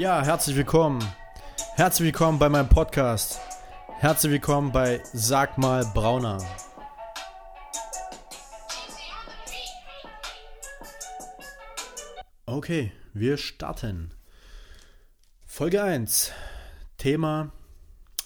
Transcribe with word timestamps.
Ja, 0.00 0.24
herzlich 0.24 0.56
willkommen. 0.56 1.06
Herzlich 1.74 2.06
willkommen 2.06 2.38
bei 2.38 2.48
meinem 2.48 2.70
Podcast. 2.70 3.38
Herzlich 3.98 4.32
willkommen 4.32 4.72
bei 4.72 5.02
Sag 5.12 5.58
mal 5.58 5.84
Brauner. 5.92 6.38
Okay, 12.46 12.92
wir 13.12 13.36
starten. 13.36 14.14
Folge 15.44 15.82
1. 15.82 16.32
Thema 16.96 17.52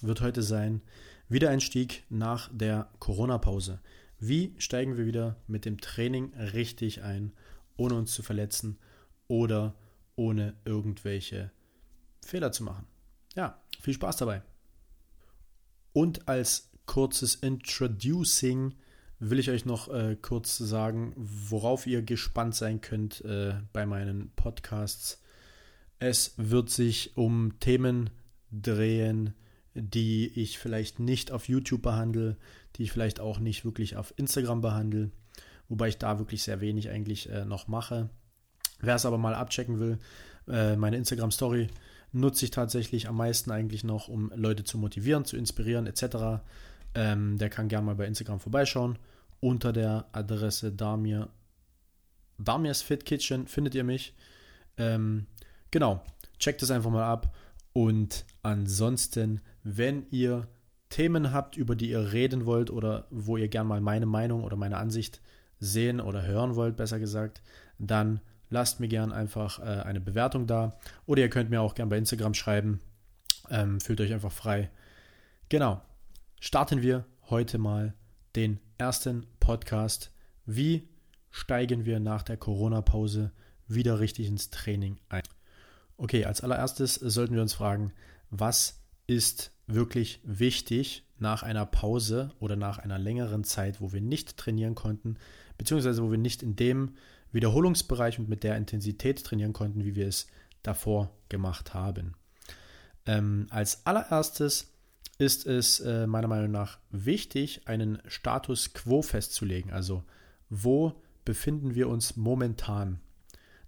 wird 0.00 0.20
heute 0.20 0.44
sein 0.44 0.80
Wiedereinstieg 1.28 2.04
nach 2.08 2.50
der 2.52 2.88
Corona-Pause. 3.00 3.80
Wie 4.20 4.54
steigen 4.58 4.96
wir 4.96 5.06
wieder 5.06 5.34
mit 5.48 5.64
dem 5.64 5.80
Training 5.80 6.34
richtig 6.34 7.02
ein, 7.02 7.32
ohne 7.76 7.96
uns 7.96 8.14
zu 8.14 8.22
verletzen 8.22 8.78
oder 9.26 9.74
ohne 10.14 10.54
irgendwelche 10.64 11.50
Fehler 12.24 12.52
zu 12.52 12.64
machen? 12.64 12.86
Ja, 13.34 13.60
viel 13.80 13.94
Spaß 13.94 14.16
dabei. 14.16 14.42
Und 15.92 16.28
als 16.28 16.70
kurzes 16.86 17.34
Introducing 17.36 18.74
will 19.18 19.38
ich 19.38 19.50
euch 19.50 19.64
noch 19.64 19.88
äh, 19.88 20.16
kurz 20.20 20.58
sagen, 20.58 21.12
worauf 21.16 21.86
ihr 21.86 22.02
gespannt 22.02 22.54
sein 22.54 22.80
könnt 22.80 23.24
äh, 23.24 23.54
bei 23.72 23.86
meinen 23.86 24.30
Podcasts. 24.36 25.22
Es 25.98 26.34
wird 26.36 26.70
sich 26.70 27.16
um 27.16 27.58
Themen 27.60 28.10
drehen, 28.50 29.34
die 29.74 30.28
ich 30.28 30.58
vielleicht 30.58 30.98
nicht 30.98 31.32
auf 31.32 31.48
YouTube 31.48 31.82
behandle, 31.82 32.36
die 32.76 32.84
ich 32.84 32.92
vielleicht 32.92 33.20
auch 33.20 33.38
nicht 33.38 33.64
wirklich 33.64 33.96
auf 33.96 34.12
Instagram 34.16 34.60
behandle, 34.60 35.10
wobei 35.68 35.88
ich 35.88 35.98
da 35.98 36.18
wirklich 36.18 36.42
sehr 36.42 36.60
wenig 36.60 36.90
eigentlich 36.90 37.28
äh, 37.30 37.44
noch 37.44 37.68
mache. 37.68 38.10
Wer 38.80 38.96
es 38.96 39.06
aber 39.06 39.18
mal 39.18 39.34
abchecken 39.34 39.78
will, 39.78 39.98
äh, 40.48 40.76
meine 40.76 40.96
Instagram-Story 40.96 41.68
nutze 42.14 42.44
ich 42.44 42.50
tatsächlich 42.50 43.08
am 43.08 43.16
meisten 43.16 43.50
eigentlich 43.50 43.84
noch, 43.84 44.08
um 44.08 44.32
Leute 44.34 44.64
zu 44.64 44.78
motivieren, 44.78 45.24
zu 45.24 45.36
inspirieren 45.36 45.86
etc. 45.86 46.42
Ähm, 46.94 47.38
der 47.38 47.50
kann 47.50 47.68
gerne 47.68 47.86
mal 47.86 47.96
bei 47.96 48.06
Instagram 48.06 48.40
vorbeischauen. 48.40 48.98
Unter 49.40 49.72
der 49.72 50.06
Adresse 50.12 50.72
Damir, 50.72 51.28
Damirs 52.38 52.82
Fit 52.82 53.04
Kitchen 53.04 53.46
findet 53.46 53.74
ihr 53.74 53.84
mich. 53.84 54.14
Ähm, 54.76 55.26
genau, 55.70 56.02
checkt 56.38 56.62
es 56.62 56.70
einfach 56.70 56.90
mal 56.90 57.04
ab. 57.04 57.36
Und 57.72 58.24
ansonsten, 58.42 59.40
wenn 59.64 60.06
ihr 60.10 60.46
Themen 60.88 61.32
habt, 61.32 61.56
über 61.56 61.74
die 61.74 61.90
ihr 61.90 62.12
reden 62.12 62.46
wollt 62.46 62.70
oder 62.70 63.08
wo 63.10 63.36
ihr 63.36 63.48
gerne 63.48 63.68
mal 63.68 63.80
meine 63.80 64.06
Meinung 64.06 64.44
oder 64.44 64.56
meine 64.56 64.76
Ansicht 64.76 65.20
sehen 65.58 66.00
oder 66.00 66.22
hören 66.24 66.54
wollt, 66.54 66.76
besser 66.76 67.00
gesagt, 67.00 67.42
dann 67.78 68.20
lasst 68.54 68.78
mir 68.78 68.88
gern 68.88 69.12
einfach 69.12 69.58
äh, 69.58 69.82
eine 69.82 70.00
Bewertung 70.00 70.46
da. 70.46 70.78
Oder 71.06 71.22
ihr 71.22 71.28
könnt 71.28 71.50
mir 71.50 71.60
auch 71.60 71.74
gern 71.74 71.88
bei 71.88 71.98
Instagram 71.98 72.34
schreiben. 72.34 72.80
Ähm, 73.50 73.80
fühlt 73.80 74.00
euch 74.00 74.14
einfach 74.14 74.32
frei. 74.32 74.70
Genau. 75.50 75.82
Starten 76.40 76.80
wir 76.80 77.04
heute 77.28 77.58
mal 77.58 77.94
den 78.36 78.60
ersten 78.78 79.26
Podcast. 79.40 80.12
Wie 80.46 80.88
steigen 81.30 81.84
wir 81.84 81.98
nach 81.98 82.22
der 82.22 82.36
Corona-Pause 82.36 83.32
wieder 83.66 83.98
richtig 83.98 84.28
ins 84.28 84.50
Training 84.50 84.98
ein? 85.08 85.24
Okay, 85.96 86.24
als 86.24 86.40
allererstes 86.40 86.94
sollten 86.94 87.34
wir 87.34 87.42
uns 87.42 87.54
fragen, 87.54 87.92
was 88.30 88.80
ist 89.06 89.50
wirklich 89.66 90.20
wichtig 90.22 91.04
nach 91.18 91.42
einer 91.42 91.66
Pause 91.66 92.30
oder 92.38 92.54
nach 92.54 92.78
einer 92.78 92.98
längeren 92.98 93.42
Zeit, 93.42 93.80
wo 93.80 93.92
wir 93.92 94.00
nicht 94.00 94.36
trainieren 94.36 94.74
konnten, 94.74 95.16
beziehungsweise 95.58 96.04
wo 96.04 96.10
wir 96.10 96.18
nicht 96.18 96.42
in 96.42 96.56
dem 96.56 96.94
Wiederholungsbereich 97.34 98.18
und 98.18 98.28
mit 98.28 98.42
der 98.42 98.56
Intensität 98.56 99.24
trainieren 99.24 99.52
konnten, 99.52 99.84
wie 99.84 99.94
wir 99.94 100.08
es 100.08 100.26
davor 100.62 101.10
gemacht 101.28 101.74
haben. 101.74 102.14
Ähm, 103.06 103.46
als 103.50 103.84
allererstes 103.86 104.72
ist 105.18 105.46
es 105.46 105.80
äh, 105.80 106.06
meiner 106.06 106.28
Meinung 106.28 106.50
nach 106.50 106.78
wichtig, 106.90 107.62
einen 107.66 107.98
Status 108.06 108.72
quo 108.72 109.02
festzulegen. 109.02 109.72
Also 109.72 110.02
wo 110.48 111.00
befinden 111.24 111.74
wir 111.74 111.88
uns 111.88 112.16
momentan? 112.16 113.00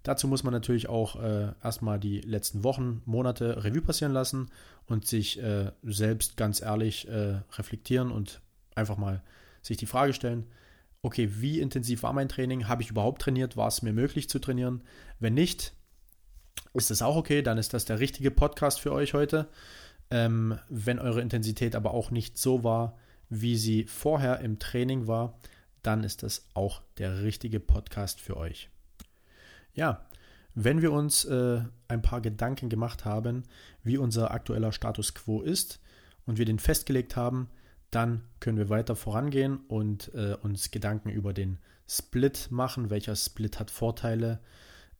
Dazu 0.03 0.27
muss 0.27 0.43
man 0.43 0.53
natürlich 0.53 0.87
auch 0.87 1.21
äh, 1.21 1.51
erstmal 1.61 1.99
die 1.99 2.21
letzten 2.21 2.63
Wochen, 2.63 3.01
Monate 3.05 3.63
Revue 3.63 3.81
passieren 3.81 4.13
lassen 4.13 4.49
und 4.85 5.05
sich 5.05 5.41
äh, 5.41 5.71
selbst 5.83 6.37
ganz 6.37 6.61
ehrlich 6.61 7.07
äh, 7.09 7.41
reflektieren 7.57 8.11
und 8.11 8.41
einfach 8.75 8.97
mal 8.97 9.21
sich 9.61 9.77
die 9.77 9.85
Frage 9.85 10.13
stellen, 10.13 10.45
okay, 11.01 11.29
wie 11.39 11.59
intensiv 11.59 12.03
war 12.03 12.13
mein 12.13 12.29
Training? 12.29 12.67
Habe 12.67 12.81
ich 12.81 12.89
überhaupt 12.89 13.21
trainiert? 13.21 13.57
War 13.57 13.67
es 13.67 13.81
mir 13.81 13.93
möglich 13.93 14.29
zu 14.29 14.39
trainieren? 14.39 14.83
Wenn 15.19 15.33
nicht, 15.33 15.73
ist 16.73 16.89
das 16.89 17.01
auch 17.01 17.15
okay, 17.15 17.41
dann 17.41 17.57
ist 17.57 17.73
das 17.73 17.85
der 17.85 17.99
richtige 17.99 18.31
Podcast 18.31 18.79
für 18.79 18.91
euch 18.91 19.13
heute. 19.13 19.47
Ähm, 20.09 20.57
wenn 20.69 20.99
eure 20.99 21.21
Intensität 21.21 21.75
aber 21.75 21.93
auch 21.93 22.11
nicht 22.11 22.37
so 22.37 22.63
war, 22.63 22.97
wie 23.29 23.57
sie 23.57 23.85
vorher 23.85 24.39
im 24.39 24.59
Training 24.59 25.07
war, 25.07 25.37
dann 25.83 26.03
ist 26.03 26.23
das 26.23 26.47
auch 26.53 26.81
der 26.97 27.23
richtige 27.23 27.59
Podcast 27.59 28.21
für 28.21 28.37
euch. 28.37 28.69
Ja, 29.73 30.07
wenn 30.53 30.81
wir 30.81 30.91
uns 30.91 31.23
äh, 31.25 31.61
ein 31.87 32.01
paar 32.01 32.21
Gedanken 32.21 32.69
gemacht 32.69 33.05
haben, 33.05 33.43
wie 33.83 33.97
unser 33.97 34.31
aktueller 34.31 34.71
Status 34.71 35.13
quo 35.13 35.41
ist 35.41 35.79
und 36.25 36.37
wir 36.37 36.45
den 36.45 36.59
festgelegt 36.59 37.15
haben, 37.15 37.49
dann 37.91 38.23
können 38.39 38.57
wir 38.57 38.69
weiter 38.69 38.95
vorangehen 38.95 39.57
und 39.67 40.13
äh, 40.13 40.35
uns 40.41 40.71
Gedanken 40.71 41.09
über 41.09 41.33
den 41.33 41.59
Split 41.87 42.47
machen. 42.51 42.89
Welcher 42.89 43.15
Split 43.15 43.59
hat 43.59 43.71
Vorteile? 43.71 44.39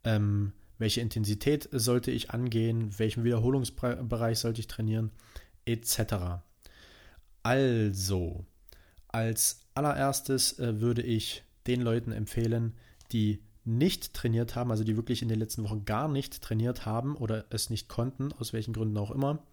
Ähm, 0.03 0.53
welche 0.77 1.01
Intensität 1.01 1.67
sollte 1.71 2.11
ich 2.11 2.31
angehen? 2.31 2.97
Welchen 2.97 3.23
Wiederholungsbereich 3.23 4.39
sollte 4.39 4.61
ich 4.61 4.67
trainieren? 4.67 5.11
Etc. 5.65 5.99
Also, 7.43 8.45
als 9.07 9.61
allererstes 9.73 10.59
äh, 10.59 10.79
würde 10.79 11.01
ich 11.01 11.43
den 11.65 11.81
Leuten 11.81 12.11
empfehlen, 12.11 12.73
die 13.11 13.43
nicht 13.65 14.13
trainiert 14.13 14.55
haben, 14.55 14.71
also 14.71 14.85
die 14.85 14.95
wirklich 14.95 15.21
in 15.21 15.27
den 15.27 15.39
letzten 15.39 15.63
Wochen 15.63 15.83
gar 15.83 16.07
nicht 16.07 16.41
trainiert 16.41 16.85
haben 16.85 17.17
oder 17.17 17.45
es 17.49 17.69
nicht 17.69 17.89
konnten, 17.89 18.31
aus 18.31 18.53
welchen 18.53 18.73
Gründen 18.73 18.97
auch 18.97 19.11
immer, 19.11 19.43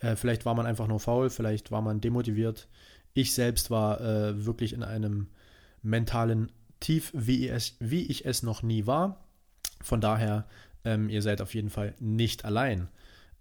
äh, 0.00 0.16
vielleicht 0.16 0.44
war 0.44 0.54
man 0.54 0.66
einfach 0.66 0.88
nur 0.88 1.00
faul, 1.00 1.30
vielleicht 1.30 1.70
war 1.70 1.82
man 1.82 2.00
demotiviert. 2.00 2.68
Ich 3.14 3.34
selbst 3.34 3.70
war 3.70 4.00
äh, 4.00 4.44
wirklich 4.44 4.72
in 4.72 4.82
einem 4.82 5.28
mentalen 5.82 6.50
Tief, 6.80 7.12
wie 7.14 7.46
ich 7.46 7.52
es, 7.52 7.76
wie 7.78 8.02
ich 8.06 8.24
es 8.24 8.42
noch 8.42 8.62
nie 8.62 8.86
war. 8.86 9.24
Von 9.82 10.00
daher, 10.00 10.46
ähm, 10.84 11.08
ihr 11.08 11.22
seid 11.22 11.40
auf 11.40 11.54
jeden 11.54 11.70
Fall 11.70 11.94
nicht 12.00 12.44
allein. 12.44 12.88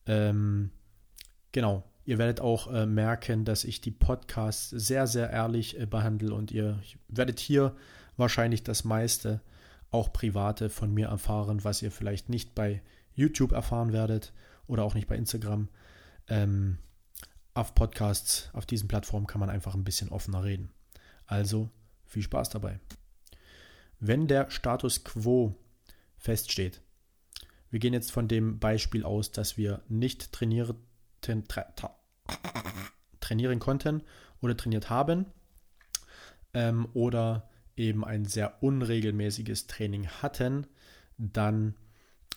Ähm, 0.05 0.71
genau, 1.51 1.83
ihr 2.05 2.17
werdet 2.17 2.41
auch 2.41 2.71
äh, 2.71 2.85
merken, 2.85 3.45
dass 3.45 3.63
ich 3.63 3.81
die 3.81 3.91
Podcasts 3.91 4.69
sehr, 4.69 5.07
sehr 5.07 5.29
ehrlich 5.29 5.79
äh, 5.79 5.85
behandle 5.85 6.33
und 6.33 6.51
ihr 6.51 6.79
werdet 7.07 7.39
hier 7.39 7.75
wahrscheinlich 8.17 8.63
das 8.63 8.83
meiste, 8.83 9.41
auch 9.91 10.11
private, 10.11 10.69
von 10.69 10.93
mir 10.93 11.07
erfahren, 11.07 11.63
was 11.63 11.81
ihr 11.81 11.91
vielleicht 11.91 12.29
nicht 12.29 12.55
bei 12.55 12.81
YouTube 13.13 13.53
erfahren 13.53 13.93
werdet 13.93 14.33
oder 14.67 14.83
auch 14.83 14.93
nicht 14.93 15.07
bei 15.07 15.15
Instagram. 15.15 15.69
Ähm, 16.29 16.77
auf 17.53 17.75
Podcasts, 17.75 18.49
auf 18.53 18.65
diesen 18.65 18.87
Plattformen 18.87 19.27
kann 19.27 19.39
man 19.39 19.49
einfach 19.49 19.75
ein 19.75 19.83
bisschen 19.83 20.09
offener 20.09 20.43
reden. 20.43 20.71
Also 21.25 21.69
viel 22.05 22.23
Spaß 22.23 22.49
dabei. 22.49 22.79
Wenn 23.99 24.27
der 24.27 24.49
Status 24.49 25.03
quo 25.03 25.55
feststeht, 26.17 26.81
wir 27.69 27.79
gehen 27.79 27.93
jetzt 27.93 28.11
von 28.11 28.27
dem 28.27 28.59
Beispiel 28.59 29.03
aus, 29.03 29.31
dass 29.31 29.57
wir 29.57 29.81
nicht 29.89 30.31
trainieren, 30.31 30.77
tra, 31.21 31.65
trainieren 33.19 33.59
konnten 33.59 34.03
oder 34.41 34.55
trainiert 34.55 34.89
haben 34.89 35.25
ähm, 36.53 36.87
oder 36.93 37.49
eben 37.75 38.03
ein 38.03 38.25
sehr 38.25 38.63
unregelmäßiges 38.63 39.67
Training 39.67 40.07
hatten, 40.07 40.67
dann 41.17 41.75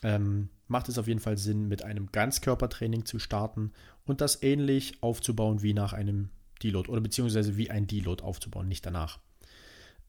ähm, 0.03 0.49
macht 0.69 0.89
es 0.89 0.99
auf 0.99 1.07
jeden 1.07 1.21
Fall 1.21 1.39
Sinn, 1.39 1.69
mit 1.69 1.85
einem 1.85 2.11
Ganzkörpertraining 2.11 3.05
zu 3.05 3.19
starten 3.19 3.73
und 4.05 4.21
das 4.21 4.43
ähnlich 4.43 5.03
aufzubauen 5.03 5.63
wie 5.63 5.75
nach 5.75 5.93
einem 5.93 6.31
Deload 6.63 6.91
oder 6.91 7.01
beziehungsweise 7.01 7.57
wie 7.57 7.71
ein 7.71 7.87
Deload 7.87 8.23
aufzubauen, 8.23 8.69
nicht 8.69 8.87
danach. 8.87 9.19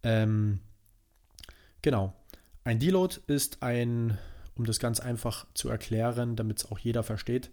Ähm, 0.03 0.59
genau. 1.81 2.13
Ein 2.63 2.79
Deload 2.79 3.17
ist 3.27 3.61
ein, 3.61 4.17
um 4.55 4.65
das 4.65 4.79
ganz 4.79 4.99
einfach 4.99 5.45
zu 5.53 5.69
erklären, 5.69 6.35
damit 6.35 6.59
es 6.59 6.71
auch 6.71 6.79
jeder 6.79 7.03
versteht, 7.03 7.51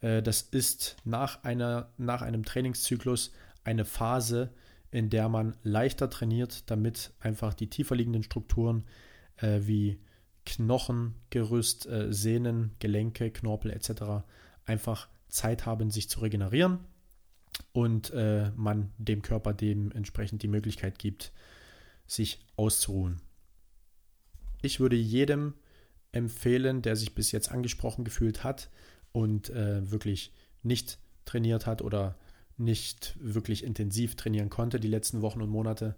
äh, 0.00 0.22
das 0.22 0.42
ist 0.42 0.96
nach, 1.04 1.44
einer, 1.44 1.92
nach 1.96 2.22
einem 2.22 2.44
Trainingszyklus 2.44 3.32
eine 3.64 3.84
Phase, 3.84 4.50
in 4.90 5.10
der 5.10 5.28
man 5.28 5.56
leichter 5.62 6.10
trainiert, 6.10 6.70
damit 6.70 7.12
einfach 7.20 7.54
die 7.54 7.68
tiefer 7.68 7.94
liegenden 7.94 8.22
Strukturen 8.22 8.84
äh, 9.36 9.60
wie 9.62 10.00
Knochengerüst, 10.46 11.86
äh, 11.86 12.12
Sehnen, 12.12 12.72
Gelenke, 12.78 13.30
Knorpel 13.30 13.70
etc. 13.70 14.24
einfach 14.64 15.08
Zeit 15.28 15.66
haben, 15.66 15.90
sich 15.90 16.08
zu 16.08 16.20
regenerieren 16.20 16.80
und 17.72 18.10
äh, 18.10 18.50
man 18.56 18.90
dem 18.98 19.22
Körper 19.22 19.52
dementsprechend 19.52 20.42
die 20.42 20.48
Möglichkeit 20.48 20.98
gibt, 20.98 21.32
sich 22.06 22.44
auszuruhen. 22.56 23.20
Ich 24.62 24.80
würde 24.80 24.96
jedem 24.96 25.54
empfehlen, 26.12 26.82
der 26.82 26.96
sich 26.96 27.14
bis 27.14 27.32
jetzt 27.32 27.50
angesprochen 27.50 28.04
gefühlt 28.04 28.44
hat 28.44 28.68
und 29.12 29.50
äh, 29.50 29.90
wirklich 29.90 30.32
nicht 30.62 30.98
trainiert 31.24 31.66
hat 31.66 31.82
oder 31.82 32.16
nicht 32.56 33.16
wirklich 33.20 33.64
intensiv 33.64 34.16
trainieren 34.16 34.50
konnte 34.50 34.80
die 34.80 34.88
letzten 34.88 35.22
Wochen 35.22 35.40
und 35.40 35.48
Monate 35.48 35.96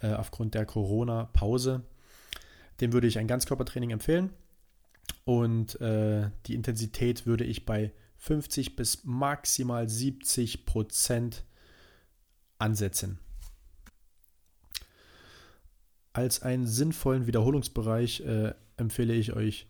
äh, 0.00 0.12
aufgrund 0.12 0.54
der 0.54 0.66
Corona-Pause. 0.66 1.82
Dem 2.80 2.92
würde 2.92 3.06
ich 3.06 3.18
ein 3.18 3.28
Ganzkörpertraining 3.28 3.90
empfehlen 3.90 4.30
und 5.24 5.80
äh, 5.80 6.30
die 6.46 6.54
Intensität 6.54 7.26
würde 7.26 7.44
ich 7.44 7.66
bei 7.66 7.92
50 8.16 8.76
bis 8.76 9.04
maximal 9.04 9.88
70 9.88 10.66
Prozent 10.66 11.44
ansetzen. 12.58 13.18
Als 16.12 16.42
einen 16.42 16.66
sinnvollen 16.66 17.26
Wiederholungsbereich 17.26 18.20
äh, 18.20 18.54
empfehle 18.76 19.14
ich 19.14 19.32
euch 19.32 19.66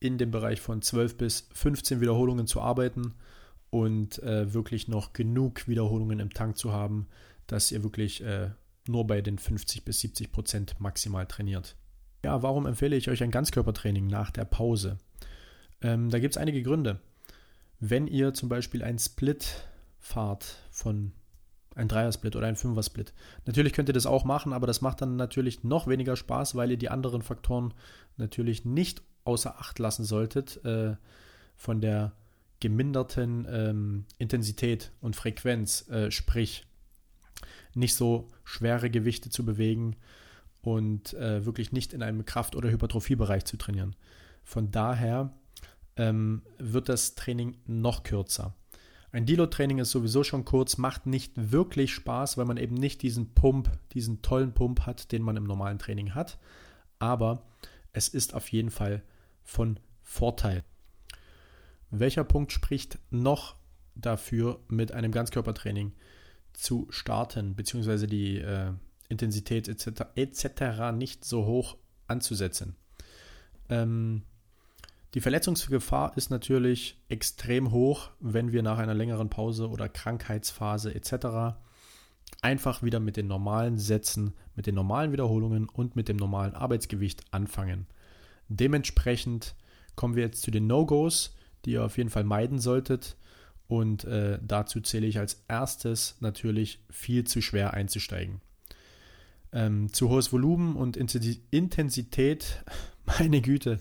in 0.00 0.16
dem 0.16 0.30
Bereich 0.30 0.60
von 0.60 0.80
12 0.80 1.18
bis 1.18 1.48
15 1.52 2.00
Wiederholungen 2.00 2.46
zu 2.46 2.60
arbeiten 2.60 3.14
und 3.68 4.20
äh, 4.22 4.52
wirklich 4.54 4.88
noch 4.88 5.12
genug 5.12 5.68
Wiederholungen 5.68 6.18
im 6.18 6.32
Tank 6.32 6.56
zu 6.56 6.72
haben, 6.72 7.06
dass 7.46 7.70
ihr 7.70 7.82
wirklich 7.82 8.22
äh, 8.22 8.50
nur 8.88 9.06
bei 9.06 9.20
den 9.20 9.38
50 9.38 9.84
bis 9.84 10.00
70 10.00 10.32
Prozent 10.32 10.80
maximal 10.80 11.26
trainiert. 11.26 11.76
Ja, 12.22 12.42
warum 12.42 12.66
empfehle 12.66 12.96
ich 12.96 13.08
euch 13.08 13.22
ein 13.22 13.30
Ganzkörpertraining 13.30 14.06
nach 14.06 14.30
der 14.30 14.44
Pause? 14.44 14.98
Ähm, 15.80 16.10
da 16.10 16.18
gibt 16.18 16.34
es 16.34 16.38
einige 16.40 16.62
Gründe. 16.62 17.00
Wenn 17.78 18.06
ihr 18.06 18.34
zum 18.34 18.48
Beispiel 18.48 18.82
ein 18.82 18.98
Split 18.98 19.68
fahrt 19.98 20.56
von 20.70 21.12
ein 21.74 21.88
Dreier-Split 21.88 22.36
oder 22.36 22.46
ein 22.46 22.56
Fünfer-Split. 22.56 23.12
Natürlich 23.46 23.72
könnt 23.72 23.88
ihr 23.88 23.94
das 23.94 24.06
auch 24.06 24.24
machen, 24.24 24.52
aber 24.52 24.66
das 24.66 24.80
macht 24.80 25.02
dann 25.02 25.16
natürlich 25.16 25.62
noch 25.62 25.86
weniger 25.86 26.16
Spaß, 26.16 26.54
weil 26.56 26.72
ihr 26.72 26.76
die 26.76 26.90
anderen 26.90 27.22
Faktoren 27.22 27.74
natürlich 28.16 28.64
nicht 28.64 29.02
außer 29.24 29.58
Acht 29.58 29.78
lassen 29.78 30.04
solltet 30.04 30.62
äh, 30.64 30.96
von 31.56 31.80
der 31.80 32.12
geminderten 32.58 33.46
ähm, 33.48 34.04
Intensität 34.18 34.92
und 35.00 35.16
Frequenz, 35.16 35.88
äh, 35.88 36.10
sprich 36.10 36.66
nicht 37.74 37.94
so 37.94 38.28
schwere 38.44 38.90
Gewichte 38.90 39.30
zu 39.30 39.44
bewegen 39.44 39.96
und 40.62 41.14
äh, 41.14 41.44
wirklich 41.44 41.72
nicht 41.72 41.92
in 41.92 42.02
einem 42.02 42.24
Kraft- 42.24 42.56
oder 42.56 42.70
Hypertrophiebereich 42.70 43.44
zu 43.44 43.56
trainieren. 43.56 43.96
Von 44.44 44.70
daher 44.70 45.32
ähm, 45.96 46.42
wird 46.58 46.88
das 46.88 47.14
Training 47.14 47.56
noch 47.66 48.02
kürzer. 48.02 48.54
Ein 49.12 49.26
Deload-Training 49.26 49.78
ist 49.78 49.90
sowieso 49.90 50.22
schon 50.22 50.44
kurz, 50.44 50.76
macht 50.76 51.06
nicht 51.06 51.32
wirklich 51.36 51.92
Spaß, 51.92 52.36
weil 52.36 52.44
man 52.44 52.56
eben 52.56 52.76
nicht 52.76 53.02
diesen 53.02 53.34
Pump, 53.34 53.70
diesen 53.92 54.22
tollen 54.22 54.54
Pump 54.54 54.86
hat, 54.86 55.10
den 55.10 55.22
man 55.22 55.36
im 55.36 55.44
normalen 55.44 55.78
Training 55.78 56.14
hat. 56.14 56.38
Aber 57.00 57.42
es 57.92 58.08
ist 58.08 58.34
auf 58.34 58.52
jeden 58.52 58.70
Fall 58.70 59.02
von 59.42 59.80
Vorteil. 60.02 60.62
Welcher 61.90 62.22
Punkt 62.22 62.52
spricht 62.52 62.98
noch 63.10 63.56
dafür, 63.96 64.60
mit 64.68 64.92
einem 64.92 65.10
Ganzkörpertraining 65.10 65.92
zu 66.52 66.86
starten, 66.90 67.56
beziehungsweise 67.56 68.06
die 68.06 68.38
äh, 68.38 68.72
Intensität 69.10 69.68
etc., 69.68 70.06
etc. 70.14 70.92
nicht 70.94 71.24
so 71.26 71.44
hoch 71.44 71.76
anzusetzen? 72.06 72.76
Ähm, 73.68 74.22
die 75.14 75.20
Verletzungsgefahr 75.20 76.16
ist 76.16 76.30
natürlich 76.30 77.02
extrem 77.08 77.72
hoch, 77.72 78.10
wenn 78.20 78.52
wir 78.52 78.62
nach 78.62 78.78
einer 78.78 78.94
längeren 78.94 79.28
Pause 79.28 79.68
oder 79.68 79.88
Krankheitsphase 79.88 80.94
etc. 80.94 81.58
einfach 82.42 82.82
wieder 82.82 83.00
mit 83.00 83.16
den 83.16 83.26
normalen 83.26 83.76
Sätzen, 83.76 84.34
mit 84.54 84.66
den 84.66 84.76
normalen 84.76 85.10
Wiederholungen 85.10 85.68
und 85.68 85.96
mit 85.96 86.08
dem 86.08 86.16
normalen 86.16 86.54
Arbeitsgewicht 86.54 87.24
anfangen. 87.32 87.86
Dementsprechend 88.48 89.56
kommen 89.96 90.14
wir 90.14 90.22
jetzt 90.22 90.42
zu 90.42 90.50
den 90.50 90.66
No-Gos, 90.66 91.34
die 91.64 91.72
ihr 91.72 91.84
auf 91.84 91.98
jeden 91.98 92.10
Fall 92.10 92.24
meiden 92.24 92.58
solltet. 92.58 93.16
Und 93.66 94.04
äh, 94.04 94.38
dazu 94.42 94.80
zähle 94.80 95.06
ich 95.06 95.18
als 95.18 95.44
erstes 95.46 96.16
natürlich 96.20 96.80
viel 96.90 97.24
zu 97.24 97.40
schwer 97.40 97.74
einzusteigen. 97.74 98.40
Ähm, 99.52 99.92
zu 99.92 100.08
hohes 100.08 100.32
Volumen 100.32 100.76
und 100.76 100.96
Intensität, 100.96 102.64
meine 103.04 103.40
Güte, 103.40 103.78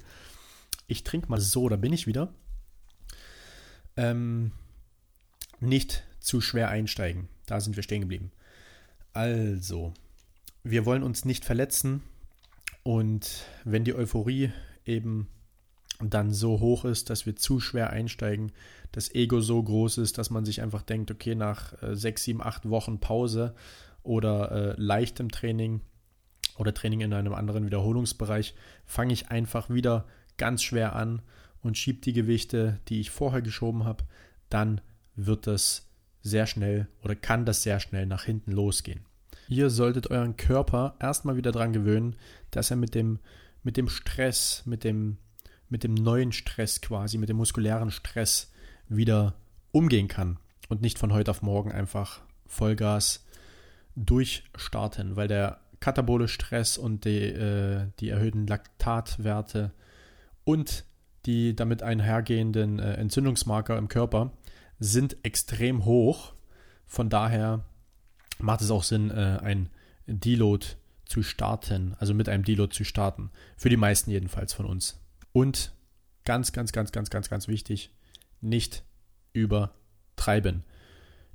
ich 0.88 1.04
trinke 1.04 1.30
mal 1.30 1.40
so, 1.40 1.70
da 1.70 1.76
bin 1.76 1.94
ich 1.94 2.08
wieder. 2.08 2.34
Ähm, 3.96 4.52
nicht 5.60 6.04
zu 6.20 6.42
schwer 6.42 6.70
einsteigen. 6.70 7.30
Da 7.46 7.60
sind 7.60 7.76
wir 7.76 7.84
stehen 7.84 8.02
geblieben. 8.02 8.32
Also, 9.14 9.94
wir 10.64 10.86
wollen 10.86 11.04
uns 11.04 11.26
nicht 11.26 11.46
verletzen 11.46 12.02
und 12.84 13.46
wenn 13.66 13.84
die 13.84 13.96
Euphorie 13.96 14.52
eben 14.86 15.28
dann 16.00 16.32
so 16.32 16.60
hoch 16.60 16.86
ist, 16.86 17.10
dass 17.10 17.26
wir 17.26 17.36
zu 17.36 17.60
schwer 17.60 17.90
einsteigen, 17.90 18.52
das 18.92 19.14
Ego 19.14 19.42
so 19.42 19.62
groß 19.62 19.98
ist, 20.00 20.18
dass 20.18 20.30
man 20.30 20.46
sich 20.46 20.62
einfach 20.62 20.82
denkt, 20.82 21.12
okay, 21.12 21.36
nach 21.36 21.82
äh, 21.84 21.96
sechs, 21.96 22.24
sieben, 22.24 22.42
acht 22.42 22.70
Wochen 22.70 23.00
Pause 23.00 23.54
oder 24.04 24.52
äh, 24.52 24.74
leichtem 24.78 25.30
Training 25.30 25.82
oder 26.58 26.74
Training 26.74 27.02
in 27.02 27.14
einem 27.14 27.34
anderen 27.34 27.66
Wiederholungsbereich, 27.66 28.54
fange 28.86 29.14
ich 29.14 29.30
einfach 29.30 29.70
wieder 29.70 30.06
ganz 30.38 30.62
schwer 30.62 30.96
an 30.96 31.22
und 31.62 31.78
schiebe 31.78 32.02
die 32.02 32.14
Gewichte, 32.14 32.80
die 32.88 33.00
ich 33.00 33.12
vorher 33.12 33.42
geschoben 33.42 33.86
habe, 33.86 34.04
dann 34.50 34.82
wird 35.16 35.48
das 35.48 35.88
sehr 36.22 36.48
schnell 36.48 36.88
oder 37.04 37.16
kann 37.16 37.46
das 37.46 37.64
sehr 37.64 37.80
schnell 37.80 38.06
nach 38.06 38.24
hinten 38.24 38.52
losgehen. 38.52 39.06
Ihr 39.48 39.70
solltet 39.70 40.12
euren 40.12 40.38
Körper 40.38 40.96
erstmal 41.00 41.36
wieder 41.36 41.52
daran 41.52 41.74
gewöhnen, 41.74 42.16
dass 42.52 42.72
er 42.72 42.78
mit 42.78 42.94
dem, 42.94 43.20
mit 43.64 43.78
dem 43.78 43.90
Stress, 43.90 44.64
mit 44.66 44.84
dem, 44.84 45.18
mit 45.70 45.84
dem 45.84 45.94
neuen 45.94 46.32
Stress 46.32 46.82
quasi, 46.82 47.18
mit 47.18 47.30
dem 47.30 47.38
muskulären 47.38 47.92
Stress 47.92 48.52
wieder 48.88 49.36
umgehen 49.72 50.08
kann 50.08 50.38
und 50.68 50.82
nicht 50.82 51.00
von 51.00 51.14
heute 51.14 51.32
auf 51.32 51.42
morgen 51.42 51.72
einfach 51.72 52.22
Vollgas 52.46 53.26
durchstarten, 54.06 55.16
weil 55.16 55.28
der 55.28 55.60
katabole 55.80 56.28
Stress 56.28 56.78
und 56.78 57.06
die, 57.06 57.24
äh, 57.24 57.88
die 58.00 58.10
erhöhten 58.10 58.48
Laktatwerte 58.48 59.72
und 60.44 60.86
die 61.26 61.56
damit 61.56 61.84
einhergehenden 61.84 62.80
äh, 62.80 62.94
Entzündungsmarker 62.94 63.78
im 63.78 63.88
Körper 63.88 64.32
sind 64.80 65.18
extrem 65.24 65.86
hoch. 65.86 66.34
Von 66.88 67.10
daher 67.10 67.66
macht 68.40 68.62
es 68.62 68.72
auch 68.72 68.84
Sinn, 68.84 69.12
äh, 69.12 69.40
ein 69.42 69.70
Deload 70.08 70.66
zu 71.06 71.24
starten, 71.24 71.96
also 72.00 72.14
mit 72.14 72.30
einem 72.30 72.44
Deload 72.44 72.74
zu 72.74 72.84
starten. 72.84 73.32
Für 73.58 73.70
die 73.70 73.78
meisten 73.78 74.12
jedenfalls 74.12 74.54
von 74.54 74.66
uns. 74.66 75.00
Und 75.34 75.74
ganz, 76.24 76.52
ganz, 76.52 76.72
ganz, 76.72 76.92
ganz, 76.92 77.10
ganz, 77.10 77.30
ganz 77.30 77.48
wichtig, 77.48 77.92
nicht 78.42 78.84
übertreiben. 79.34 80.64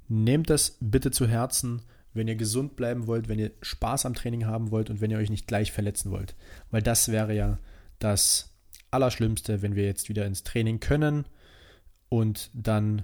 Nehmt 0.08 0.50
das 0.50 0.76
bitte 0.80 1.10
zu 1.10 1.26
Herzen, 1.26 1.82
wenn 2.14 2.28
ihr 2.28 2.36
gesund 2.36 2.76
bleiben 2.76 3.06
wollt, 3.06 3.28
wenn 3.28 3.38
ihr 3.38 3.50
Spaß 3.60 4.06
am 4.06 4.14
Training 4.14 4.46
haben 4.46 4.70
wollt 4.70 4.88
und 4.88 5.00
wenn 5.00 5.10
ihr 5.10 5.18
euch 5.18 5.30
nicht 5.30 5.46
gleich 5.46 5.72
verletzen 5.72 6.10
wollt. 6.10 6.34
Weil 6.70 6.82
das 6.82 7.10
wäre 7.10 7.34
ja 7.34 7.58
das 7.98 8.54
Allerschlimmste, 8.90 9.62
wenn 9.62 9.74
wir 9.74 9.84
jetzt 9.84 10.08
wieder 10.08 10.24
ins 10.24 10.44
Training 10.44 10.80
können 10.80 11.26
und 12.08 12.50
dann 12.54 13.02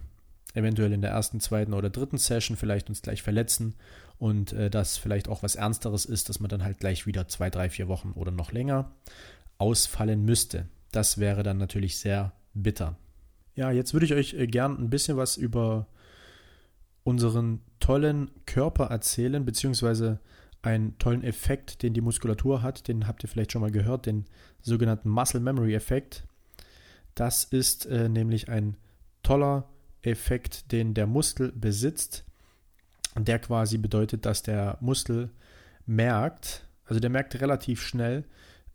eventuell 0.55 0.93
in 0.93 1.01
der 1.01 1.11
ersten, 1.11 1.41
zweiten 1.41 1.75
oder 1.75 1.91
dritten 1.91 2.19
Session 2.19 2.57
vielleicht 2.57 2.89
uns 2.89 3.03
gleich 3.03 3.23
verletzen 3.23 3.75
und 4.19 4.53
äh, 4.53 4.71
das 4.71 4.99
vielleicht 4.99 5.29
auch 5.29 5.43
was 5.43 5.57
Ernsteres 5.57 6.05
ist, 6.05 6.29
dass 6.29 6.41
man 6.41 6.49
dann 6.49 6.65
halt 6.65 6.79
gleich 6.79 7.07
wieder 7.07 7.29
zwei, 7.29 7.51
drei, 7.51 7.71
vier 7.71 7.89
Wochen 7.89 8.13
oder 8.13 8.31
noch 8.31 8.53
länger 8.53 8.93
ausfallen 9.59 10.25
müsste. 10.25 10.69
Das 10.93 11.19
wäre 11.19 11.43
dann 11.43 11.59
natürlich 11.59 11.99
sehr 11.99 12.33
bitter. 12.55 12.97
Ja, 13.55 13.71
jetzt 13.71 13.93
würde 13.93 14.07
ich 14.07 14.15
euch 14.15 14.35
äh, 14.35 14.47
gern 14.47 14.79
ein 14.79 14.91
bisschen 14.91 15.17
was 15.17 15.37
über 15.37 15.87
unseren 17.05 17.61
tollen 17.81 18.31
Körper 18.47 18.87
erzählen, 18.87 19.45
beziehungsweise 19.45 20.21
einen 20.63 20.99
tollen 20.99 21.23
Effekt, 21.23 21.83
den 21.83 21.95
die 21.95 22.01
Muskulatur 22.01 22.63
hat. 22.63 22.89
Den 22.89 23.07
habt 23.07 23.25
ihr 23.25 23.29
vielleicht 23.29 23.53
schon 23.53 23.63
mal 23.63 23.71
gehört, 23.71 24.07
den 24.07 24.27
sogenannten 24.61 25.09
Muscle 25.09 25.41
Memory 25.41 25.75
Effekt. 25.75 26.25
Das 27.15 27.45
ist 27.45 27.87
äh, 27.87 28.09
nämlich 28.09 28.49
ein 28.49 28.77
toller 29.23 29.69
Effekt, 30.03 30.73
den 30.73 30.95
der 30.95 31.07
Muskel 31.07 31.53
besitzt. 31.53 32.25
Der 33.19 33.39
quasi 33.39 33.79
bedeutet, 33.79 34.25
dass 34.25 34.43
der 34.43 34.79
Muskel 34.81 35.31
merkt, 35.85 36.67
also 36.85 37.01
der 37.01 37.11
merkt 37.11 37.41
relativ 37.41 37.83
schnell, 37.83 38.25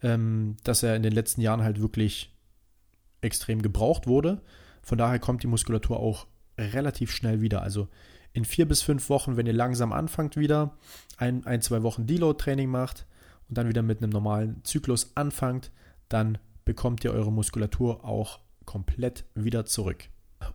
ähm, 0.01 0.57
dass 0.63 0.83
er 0.83 0.95
in 0.95 1.03
den 1.03 1.13
letzten 1.13 1.41
Jahren 1.41 1.63
halt 1.63 1.81
wirklich 1.81 2.35
extrem 3.21 3.61
gebraucht 3.61 4.07
wurde. 4.07 4.41
Von 4.81 4.97
daher 4.97 5.19
kommt 5.19 5.43
die 5.43 5.47
Muskulatur 5.47 5.99
auch 5.99 6.27
relativ 6.57 7.11
schnell 7.11 7.41
wieder. 7.41 7.61
Also 7.61 7.87
in 8.35 8.45
vier 8.45 8.67
bis 8.67 8.81
fünf 8.81 9.09
Wochen, 9.09 9.37
wenn 9.37 9.47
ihr 9.47 9.53
langsam 9.53 9.93
anfangt 9.93 10.35
wieder, 10.35 10.77
ein, 11.17 11.45
ein 11.45 11.61
zwei 11.61 11.83
Wochen 11.83 12.05
Deload-Training 12.05 12.69
macht 12.69 13.05
und 13.47 13.57
dann 13.57 13.69
wieder 13.69 13.81
mit 13.81 14.03
einem 14.03 14.11
normalen 14.11 14.63
Zyklus 14.63 15.11
anfangt, 15.15 15.71
dann 16.09 16.37
bekommt 16.65 17.03
ihr 17.03 17.13
eure 17.13 17.31
Muskulatur 17.31 18.03
auch 18.03 18.39
komplett 18.65 19.23
wieder 19.35 19.65
zurück. 19.65 20.09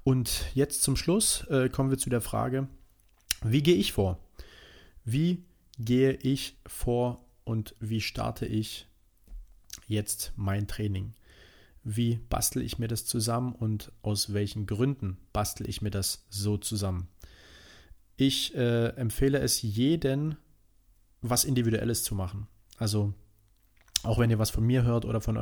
Und 0.05 0.45
jetzt 0.55 0.83
zum 0.83 0.95
Schluss 0.95 1.47
äh, 1.49 1.71
kommen 1.71 1.91
wir 1.91 1.99
zu 1.99 2.11
der 2.11 2.21
Frage, 2.21 2.69
wie 3.43 3.63
gehe 3.63 3.77
ich 3.77 3.93
vor? 3.93 4.19
Wie 5.05 5.45
gehe 5.79 6.13
ich 6.13 6.59
vor 6.67 7.25
und 7.45 7.75
wie 7.81 8.03
starte 8.03 8.45
ich 8.45 8.87
jetzt 9.87 10.35
mein 10.37 10.69
Training? 10.69 11.15
wie 11.83 12.17
bastel 12.29 12.63
ich 12.63 12.79
mir 12.79 12.89
das 12.89 13.07
zusammen 13.07 13.55
und 13.55 13.93
aus 14.03 14.33
welchen 14.33 14.67
Gründen 14.67 15.17
bastel 15.33 15.69
ich 15.69 15.83
mir 15.83 15.91
das 15.91 16.25
so 16.29 16.59
zusammen. 16.59 17.09
Ich 18.21 18.55
äh, 18.55 18.89
empfehle 18.97 19.39
es 19.39 19.63
jeden, 19.63 20.37
was 21.23 21.47
Individuelles 21.47 22.05
zu 22.05 22.15
machen. 22.15 22.49
Also 22.77 23.15
auch 24.03 24.19
wenn 24.19 24.29
ihr 24.29 24.39
was 24.39 24.51
von 24.51 24.67
mir 24.67 24.83
hört 24.83 25.07
oder 25.07 25.23
von 25.23 25.37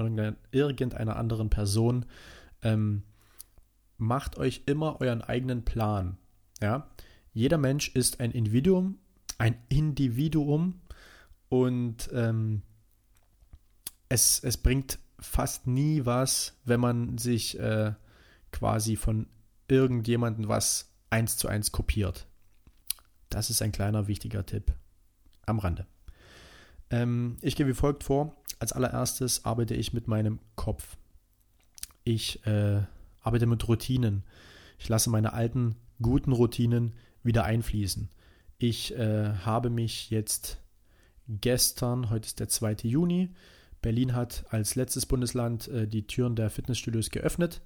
irgendeiner 0.53 1.17
anderen 1.17 1.51
Person, 1.51 2.07
ähm, 2.63 3.03
macht 3.97 4.39
euch 4.39 4.63
immer 4.67 5.01
euren 5.01 5.23
eigenen 5.23 5.65
Plan. 5.65 6.19
Ja? 6.61 6.89
Jeder 7.33 7.59
Mensch 7.59 7.89
ist 7.97 8.21
ein 8.21 8.31
Individuum, 8.31 9.01
ein 9.39 9.57
Individuum 9.69 10.81
und 11.49 12.09
ähm, 12.13 12.63
es, 14.09 14.39
es 14.45 14.57
bringt 14.57 15.01
fast 15.19 15.67
nie 15.67 16.07
was, 16.07 16.57
wenn 16.65 16.79
man 16.79 17.19
sich 17.19 17.59
äh, 17.59 17.95
quasi 18.53 18.95
von 18.95 19.27
irgendjemandem 19.67 20.47
was 20.47 20.95
eins 21.11 21.37
zu 21.39 21.49
eins 21.49 21.73
kopiert. 21.73 22.28
Das 23.29 23.51
ist 23.51 23.63
ein 23.63 23.73
kleiner 23.73 24.09
wichtiger 24.09 24.45
Tipp 24.47 24.73
am 25.47 25.59
Rande. 25.59 25.87
Ähm, 26.91 27.37
ich 27.43 27.57
gehe 27.57 27.67
wie 27.67 27.75
folgt 27.75 28.05
vor. 28.05 28.35
Als 28.59 28.73
allererstes 28.73 29.45
arbeite 29.45 29.75
ich 29.75 29.93
mit 29.93 30.09
meinem 30.09 30.39
Kopf. 30.57 30.97
Ich 32.05 32.45
äh, 32.47 32.83
arbeite 33.21 33.47
mit 33.47 33.67
Routinen. 33.69 34.25
Ich 34.79 34.89
lasse 34.89 35.11
meine 35.11 35.33
alten 35.33 35.77
guten 36.01 36.33
Routinen 36.33 36.95
wieder 37.23 37.45
einfließen. 37.45 38.09
Ich 38.59 38.97
äh, 38.97 39.33
habe 39.45 39.71
mich 39.71 40.11
jetzt 40.11 40.59
gestern, 41.29 42.11
heute 42.11 42.27
ist 42.27 42.41
der 42.41 42.49
2. 42.49 42.77
Juni, 42.83 43.31
Berlin 43.83 44.15
hat 44.15 44.45
als 44.51 44.75
letztes 44.75 45.07
Bundesland 45.07 45.69
äh, 45.69 45.87
die 45.87 46.07
Türen 46.07 46.35
der 46.35 46.51
Fitnessstudios 46.51 47.11
geöffnet 47.11 47.61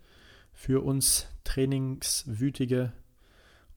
für 0.53 0.85
uns 0.85 1.27
Trainingswütige 1.45 2.93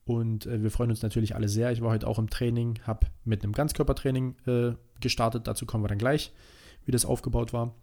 und 0.06 0.46
äh, 0.46 0.62
wir 0.62 0.72
freuen 0.72 0.92
uns 0.92 1.02
natürlich 1.02 1.36
alle 1.36 1.50
sehr. 1.50 1.72
Ich 1.72 1.82
war 1.82 1.92
heute 1.92 2.08
auch 2.08 2.20
im 2.20 2.30
Training, 2.30 2.80
habe 2.84 3.08
mit 3.24 3.44
einem 3.44 3.54
Ganzkörpertraining 3.54 4.36
äh, 4.46 4.74
gestartet. 5.00 5.48
Dazu 5.48 5.66
kommen 5.66 5.84
wir 5.84 5.88
dann 5.88 5.98
gleich, 5.98 6.32
wie 6.86 6.92
das 6.92 7.06
aufgebaut 7.06 7.54
war. 7.54 7.74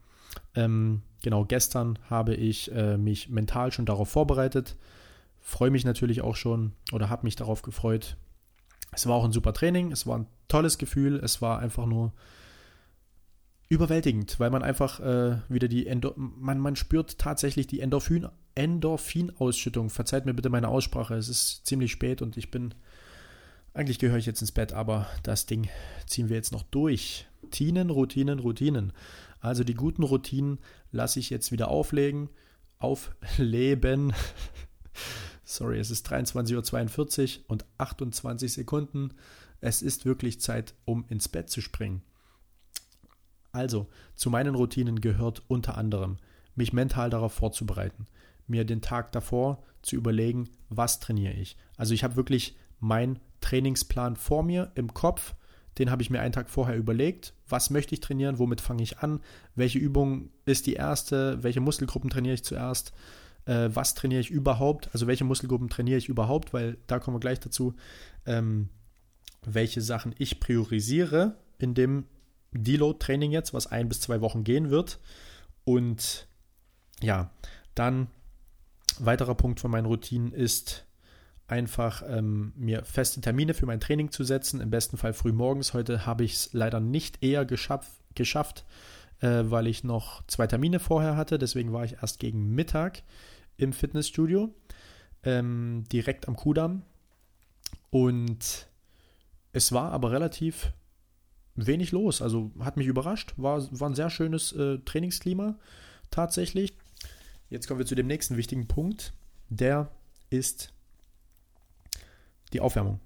Ähm, 0.54 1.02
genau, 1.22 1.44
gestern 1.44 1.98
habe 2.08 2.34
ich 2.34 2.72
äh, 2.72 2.96
mich 2.96 3.28
mental 3.28 3.72
schon 3.72 3.86
darauf 3.86 4.08
vorbereitet. 4.08 4.76
Freue 5.40 5.70
mich 5.70 5.84
natürlich 5.84 6.22
auch 6.22 6.36
schon 6.36 6.72
oder 6.92 7.10
habe 7.10 7.24
mich 7.24 7.34
darauf 7.34 7.62
gefreut. 7.62 8.16
Es 8.92 9.06
war 9.06 9.16
auch 9.16 9.24
ein 9.24 9.32
super 9.32 9.52
Training, 9.52 9.90
es 9.90 10.06
war 10.06 10.18
ein 10.18 10.26
tolles 10.48 10.78
Gefühl, 10.78 11.16
es 11.16 11.42
war 11.42 11.58
einfach 11.58 11.86
nur 11.86 12.12
überwältigend, 13.68 14.38
weil 14.38 14.50
man 14.50 14.62
einfach 14.62 15.00
äh, 15.00 15.38
wieder 15.48 15.66
die 15.66 15.86
Endo 15.86 16.12
man, 16.16 16.58
man 16.58 16.76
spürt 16.76 17.18
tatsächlich 17.18 17.66
die 17.66 17.80
Endorphin 17.80 18.28
Endorphinausschüttung. 18.54 19.90
Verzeiht 19.90 20.26
mir 20.26 20.34
bitte 20.34 20.50
meine 20.50 20.68
Aussprache, 20.68 21.14
es 21.14 21.28
ist 21.28 21.66
ziemlich 21.66 21.92
spät 21.92 22.22
und 22.22 22.36
ich 22.36 22.50
bin 22.50 22.74
eigentlich 23.74 23.98
gehöre 23.98 24.18
ich 24.18 24.26
jetzt 24.26 24.42
ins 24.42 24.52
Bett, 24.52 24.72
aber 24.72 25.06
das 25.22 25.46
Ding 25.46 25.68
ziehen 26.06 26.28
wir 26.28 26.36
jetzt 26.36 26.52
noch 26.52 26.62
durch. 26.64 27.26
Routinen, 27.42 27.90
Routinen, 27.90 28.38
Routinen. 28.38 28.92
Also 29.40 29.64
die 29.64 29.74
guten 29.74 30.02
Routinen 30.02 30.58
lasse 30.90 31.18
ich 31.20 31.30
jetzt 31.30 31.52
wieder 31.52 31.68
auflegen, 31.68 32.28
aufleben. 32.78 34.12
Sorry, 35.44 35.78
es 35.78 35.90
ist 35.90 36.08
23.42 36.10 37.38
Uhr 37.38 37.44
und 37.48 37.64
28 37.78 38.52
Sekunden. 38.52 39.14
Es 39.60 39.82
ist 39.82 40.04
wirklich 40.04 40.40
Zeit, 40.40 40.74
um 40.84 41.04
ins 41.08 41.28
Bett 41.28 41.50
zu 41.50 41.60
springen. 41.60 42.02
Also, 43.52 43.86
zu 44.16 44.30
meinen 44.30 44.54
Routinen 44.54 45.00
gehört 45.00 45.42
unter 45.48 45.76
anderem, 45.76 46.16
mich 46.54 46.72
mental 46.72 47.10
darauf 47.10 47.34
vorzubereiten, 47.34 48.06
mir 48.52 48.64
den 48.64 48.82
Tag 48.82 49.10
davor 49.12 49.62
zu 49.82 49.96
überlegen, 49.96 50.48
was 50.68 51.00
trainiere 51.00 51.34
ich. 51.34 51.56
Also 51.76 51.94
ich 51.94 52.04
habe 52.04 52.16
wirklich 52.16 52.56
meinen 52.78 53.18
Trainingsplan 53.40 54.16
vor 54.16 54.42
mir 54.42 54.70
im 54.74 54.94
Kopf, 54.94 55.34
den 55.78 55.90
habe 55.90 56.02
ich 56.02 56.10
mir 56.10 56.20
einen 56.20 56.32
Tag 56.32 56.50
vorher 56.50 56.76
überlegt, 56.76 57.32
was 57.48 57.70
möchte 57.70 57.94
ich 57.94 58.00
trainieren, 58.00 58.38
womit 58.38 58.60
fange 58.60 58.82
ich 58.82 58.98
an, 58.98 59.20
welche 59.54 59.78
Übung 59.78 60.30
ist 60.44 60.66
die 60.66 60.74
erste, 60.74 61.42
welche 61.42 61.60
Muskelgruppen 61.60 62.10
trainiere 62.10 62.34
ich 62.34 62.44
zuerst, 62.44 62.92
äh, 63.46 63.70
was 63.72 63.94
trainiere 63.94 64.20
ich 64.20 64.30
überhaupt, 64.30 64.90
also 64.92 65.06
welche 65.06 65.24
Muskelgruppen 65.24 65.70
trainiere 65.70 65.98
ich 65.98 66.08
überhaupt, 66.08 66.52
weil 66.52 66.76
da 66.86 66.98
kommen 66.98 67.16
wir 67.16 67.20
gleich 67.20 67.40
dazu, 67.40 67.74
ähm, 68.26 68.68
welche 69.44 69.80
Sachen 69.80 70.14
ich 70.18 70.40
priorisiere 70.40 71.36
in 71.58 71.74
dem 71.74 72.04
Deload-Training 72.52 73.32
jetzt, 73.32 73.54
was 73.54 73.66
ein 73.66 73.88
bis 73.88 74.00
zwei 74.00 74.20
Wochen 74.20 74.44
gehen 74.44 74.70
wird. 74.70 74.98
Und 75.64 76.28
ja, 77.00 77.30
dann 77.74 78.08
weiterer 79.04 79.34
Punkt 79.34 79.60
von 79.60 79.70
meinen 79.70 79.86
Routinen 79.86 80.32
ist 80.32 80.86
einfach 81.46 82.02
ähm, 82.06 82.52
mir 82.56 82.84
feste 82.84 83.20
Termine 83.20 83.54
für 83.54 83.66
mein 83.66 83.80
Training 83.80 84.10
zu 84.10 84.24
setzen, 84.24 84.60
im 84.60 84.70
besten 84.70 84.96
Fall 84.96 85.12
früh 85.12 85.32
morgens. 85.32 85.74
Heute 85.74 86.06
habe 86.06 86.24
ich 86.24 86.34
es 86.34 86.52
leider 86.52 86.80
nicht 86.80 87.22
eher 87.22 87.44
geschaff, 87.44 88.00
geschafft, 88.14 88.64
äh, 89.20 89.42
weil 89.44 89.66
ich 89.66 89.84
noch 89.84 90.26
zwei 90.26 90.46
Termine 90.46 90.80
vorher 90.80 91.16
hatte. 91.16 91.38
Deswegen 91.38 91.72
war 91.72 91.84
ich 91.84 91.94
erst 92.00 92.20
gegen 92.20 92.54
Mittag 92.54 93.02
im 93.56 93.72
Fitnessstudio, 93.72 94.54
ähm, 95.24 95.84
direkt 95.92 96.28
am 96.28 96.36
Kudamm. 96.36 96.82
Und 97.90 98.68
es 99.52 99.72
war 99.72 99.92
aber 99.92 100.10
relativ 100.10 100.72
wenig 101.54 101.92
los. 101.92 102.22
Also 102.22 102.50
hat 102.60 102.76
mich 102.76 102.86
überrascht. 102.86 103.34
War, 103.36 103.62
war 103.78 103.90
ein 103.90 103.94
sehr 103.94 104.10
schönes 104.10 104.52
äh, 104.52 104.78
Trainingsklima 104.78 105.56
tatsächlich. 106.10 106.72
Jetzt 107.52 107.68
kommen 107.68 107.78
wir 107.78 107.84
zu 107.84 107.94
dem 107.94 108.06
nächsten 108.06 108.38
wichtigen 108.38 108.66
Punkt. 108.66 109.12
Der 109.50 109.90
ist 110.30 110.72
die 112.54 112.60
Aufwärmung. 112.60 112.98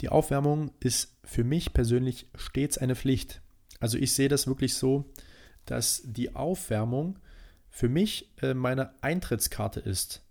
Die 0.00 0.08
Aufwärmung 0.08 0.70
ist 0.78 1.16
für 1.24 1.42
mich 1.42 1.72
persönlich 1.72 2.28
stets 2.36 2.78
eine 2.78 2.94
Pflicht. 2.94 3.42
Also 3.80 3.98
ich 3.98 4.12
sehe 4.12 4.28
das 4.28 4.46
wirklich 4.46 4.74
so, 4.74 5.04
dass 5.66 6.02
die 6.04 6.36
Aufwärmung 6.36 7.18
für 7.70 7.88
mich 7.88 8.30
äh, 8.40 8.54
meine 8.54 8.92
Eintrittskarte 9.02 9.80
ist. 9.80 10.22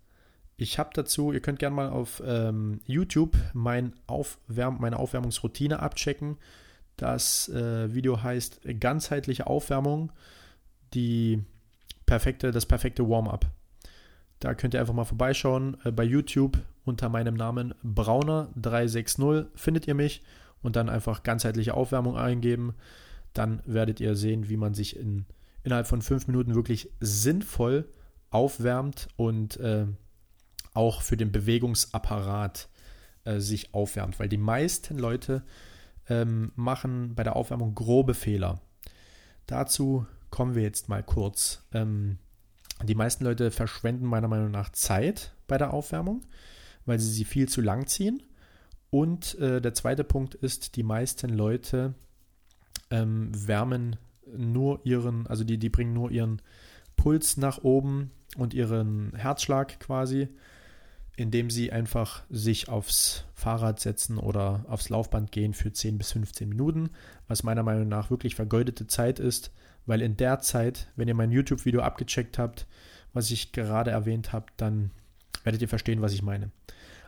Ich 0.56 0.78
habe 0.78 0.88
dazu, 0.94 1.30
ihr 1.30 1.40
könnt 1.40 1.58
gerne 1.58 1.76
mal 1.76 1.90
auf 1.90 2.22
ähm, 2.24 2.80
YouTube 2.86 3.36
mein 3.52 3.92
Aufwärm, 4.06 4.78
meine 4.80 4.98
Aufwärmungsroutine 4.98 5.80
abchecken. 5.80 6.38
Das 6.96 7.50
äh, 7.50 7.92
Video 7.92 8.22
heißt 8.22 8.62
ganzheitliche 8.80 9.46
Aufwärmung, 9.46 10.10
die 10.94 11.44
perfekte, 12.06 12.50
das 12.50 12.66
perfekte 12.66 13.08
Warm-up. 13.08 13.46
Da 14.40 14.54
könnt 14.54 14.74
ihr 14.74 14.80
einfach 14.80 14.94
mal 14.94 15.04
vorbeischauen. 15.04 15.76
Äh, 15.84 15.92
bei 15.92 16.04
YouTube 16.04 16.58
unter 16.84 17.08
meinem 17.08 17.34
Namen 17.34 17.74
Brauner360 17.84 19.46
findet 19.54 19.86
ihr 19.86 19.94
mich 19.94 20.22
und 20.62 20.76
dann 20.76 20.88
einfach 20.88 21.22
ganzheitliche 21.22 21.74
Aufwärmung 21.74 22.16
eingeben. 22.16 22.74
Dann 23.32 23.62
werdet 23.64 24.00
ihr 24.00 24.16
sehen, 24.16 24.48
wie 24.48 24.56
man 24.56 24.74
sich 24.74 24.96
in, 24.96 25.26
innerhalb 25.62 25.86
von 25.86 26.02
fünf 26.02 26.26
Minuten 26.26 26.54
wirklich 26.54 26.90
sinnvoll 27.00 27.88
aufwärmt 28.30 29.08
und 29.16 29.56
äh, 29.58 29.86
auch 30.74 31.02
für 31.02 31.16
den 31.16 31.32
Bewegungsapparat 31.32 32.68
äh, 33.24 33.38
sich 33.38 33.72
aufwärmt. 33.72 34.18
Weil 34.18 34.28
die 34.28 34.36
meisten 34.36 34.98
Leute 34.98 35.42
ähm, 36.08 36.52
machen 36.56 37.14
bei 37.14 37.22
der 37.22 37.36
Aufwärmung 37.36 37.74
grobe 37.74 38.14
Fehler. 38.14 38.60
Dazu 39.46 40.06
kommen 40.34 40.56
wir 40.56 40.64
jetzt 40.64 40.88
mal 40.88 41.04
kurz. 41.04 41.62
Ähm, 41.72 42.18
die 42.82 42.96
meisten 42.96 43.22
Leute 43.22 43.52
verschwenden 43.52 44.04
meiner 44.04 44.26
Meinung 44.26 44.50
nach 44.50 44.72
Zeit 44.72 45.32
bei 45.46 45.58
der 45.58 45.72
Aufwärmung, 45.72 46.22
weil 46.86 46.98
sie 46.98 47.08
sie 47.08 47.24
viel 47.24 47.48
zu 47.48 47.60
lang 47.60 47.86
ziehen. 47.86 48.20
Und 48.90 49.38
äh, 49.38 49.60
der 49.60 49.74
zweite 49.74 50.02
Punkt 50.02 50.34
ist, 50.34 50.74
die 50.74 50.82
meisten 50.82 51.30
Leute 51.30 51.94
ähm, 52.90 53.30
wärmen 53.46 53.94
nur 54.36 54.84
ihren, 54.84 55.28
also 55.28 55.44
die, 55.44 55.56
die 55.56 55.70
bringen 55.70 55.92
nur 55.92 56.10
ihren 56.10 56.42
Puls 56.96 57.36
nach 57.36 57.62
oben 57.62 58.10
und 58.36 58.54
ihren 58.54 59.14
Herzschlag 59.14 59.78
quasi 59.78 60.30
indem 61.16 61.48
sie 61.48 61.70
einfach 61.70 62.24
sich 62.28 62.68
aufs 62.68 63.24
Fahrrad 63.34 63.78
setzen 63.78 64.18
oder 64.18 64.64
aufs 64.68 64.88
Laufband 64.88 65.30
gehen 65.30 65.54
für 65.54 65.72
10 65.72 65.98
bis 65.98 66.12
15 66.12 66.48
Minuten, 66.48 66.90
was 67.28 67.44
meiner 67.44 67.62
Meinung 67.62 67.88
nach 67.88 68.10
wirklich 68.10 68.34
vergeudete 68.34 68.86
Zeit 68.86 69.20
ist, 69.20 69.52
weil 69.86 70.02
in 70.02 70.16
der 70.16 70.40
Zeit, 70.40 70.88
wenn 70.96 71.08
ihr 71.08 71.14
mein 71.14 71.30
YouTube-Video 71.30 71.82
abgecheckt 71.82 72.38
habt, 72.38 72.66
was 73.12 73.30
ich 73.30 73.52
gerade 73.52 73.90
erwähnt 73.90 74.32
habe, 74.32 74.46
dann 74.56 74.90
werdet 75.44 75.62
ihr 75.62 75.68
verstehen, 75.68 76.02
was 76.02 76.12
ich 76.12 76.22
meine. 76.22 76.50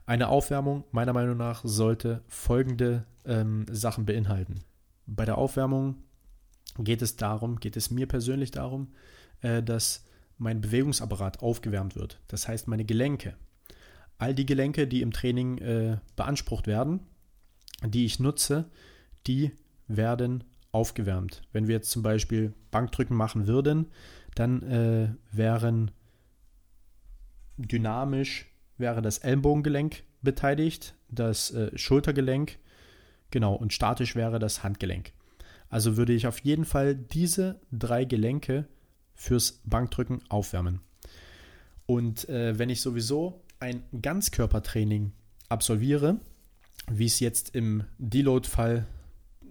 Eine 0.05 0.29
Aufwärmung 0.29 0.85
meiner 0.93 1.13
Meinung 1.13 1.37
nach 1.37 1.63
sollte 1.65 2.23
folgende 2.29 3.05
ähm, 3.25 3.67
Sachen 3.71 4.07
beinhalten. 4.07 4.61
Bei 5.07 5.25
der 5.25 5.39
Aufwärmung 5.39 5.97
geht 6.79 7.03
es 7.03 7.17
darum, 7.17 7.59
geht 7.59 7.77
es 7.77 7.91
mir 7.91 8.07
persönlich 8.07 8.53
darum, 8.53 8.93
äh, 9.41 9.63
dass 9.63 10.05
mein 10.39 10.61
Bewegungsapparat 10.61 11.41
aufgewärmt 11.41 11.97
wird. 11.97 12.21
Das 12.29 12.47
heißt, 12.47 12.69
meine 12.69 12.85
Gelenke, 12.85 13.35
all 14.19 14.35
die 14.35 14.47
Gelenke, 14.47 14.87
die 14.87 15.03
im 15.03 15.13
Training 15.13 15.59
äh, 15.59 15.99
beansprucht 16.15 16.67
werden, 16.67 17.01
die 17.85 18.05
ich 18.05 18.21
nutze, 18.21 18.67
die 19.27 19.53
werden 19.89 20.45
aufgewärmt. 20.77 21.43
Wenn 21.53 21.67
wir 21.67 21.75
jetzt 21.77 21.91
zum 21.91 22.03
Beispiel 22.03 22.53
Bankdrücken 22.71 23.17
machen 23.17 23.47
würden, 23.47 23.87
Dann 24.37 24.63
äh, 24.63 25.09
wären 25.33 25.91
dynamisch 27.57 28.47
wäre 28.77 29.01
das 29.01 29.19
Ellenbogengelenk 29.19 30.03
beteiligt, 30.21 30.95
das 31.09 31.51
äh, 31.53 31.71
Schultergelenk, 31.77 32.59
genau, 33.31 33.55
und 33.55 33.73
statisch 33.73 34.15
wäre 34.15 34.39
das 34.39 34.63
Handgelenk. 34.63 35.13
Also 35.71 35.97
würde 35.97 36.13
ich 36.13 36.27
auf 36.27 36.41
jeden 36.41 36.67
Fall 36.67 36.95
diese 36.95 37.59
drei 37.73 38.05
Gelenke 38.05 38.69
fürs 39.15 39.63
Bankdrücken 39.65 40.21
aufwärmen. 40.29 40.81
Und 41.87 42.29
äh, 42.29 42.59
wenn 42.59 42.69
ich 42.69 42.83
sowieso 42.83 43.43
ein 43.59 43.83
Ganzkörpertraining 44.03 45.13
absolviere, 45.49 46.21
wie 46.91 47.07
es 47.07 47.21
jetzt 47.21 47.55
im 47.55 47.85
Deload-Fall 47.97 48.87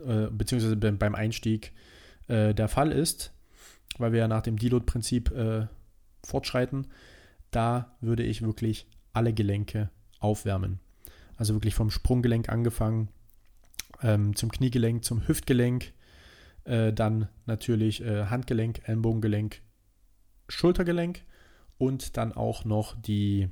äh, 0.06 0.28
beziehungsweise 0.32 0.75
beim 0.75 1.16
Einstieg 1.16 1.74
äh, 2.28 2.54
der 2.54 2.68
Fall 2.68 2.92
ist, 2.92 3.34
weil 3.98 4.12
wir 4.12 4.20
ja 4.20 4.28
nach 4.28 4.42
dem 4.42 4.58
Deload-Prinzip 4.58 5.32
äh, 5.32 5.68
fortschreiten, 6.24 6.88
da 7.52 7.96
würde 8.02 8.24
ich 8.24 8.42
wirklich 8.42 8.88
alle 9.14 9.34
Gelenke 9.34 9.90
aufwärmen. 10.20 10.80
Also 11.38 11.54
wirklich 11.54 11.75
vom 11.75 11.90
Sprunggelenk 11.90 12.50
angefangen, 12.50 13.10
ähm, 14.02 14.36
zum 14.36 14.52
Kniegelenk, 14.52 15.04
zum 15.04 15.28
Hüftgelenk, 15.28 15.94
äh, 16.66 16.92
dann 16.92 17.30
natürlich 17.46 18.02
äh, 18.02 18.25
Handgelenk, 18.25 18.82
Ellenbogengelenk, 18.88 19.62
Schultergelenk 20.50 21.22
und 21.78 22.18
dann 22.18 22.34
auch 22.34 22.66
noch 22.66 23.00
die 23.00 23.50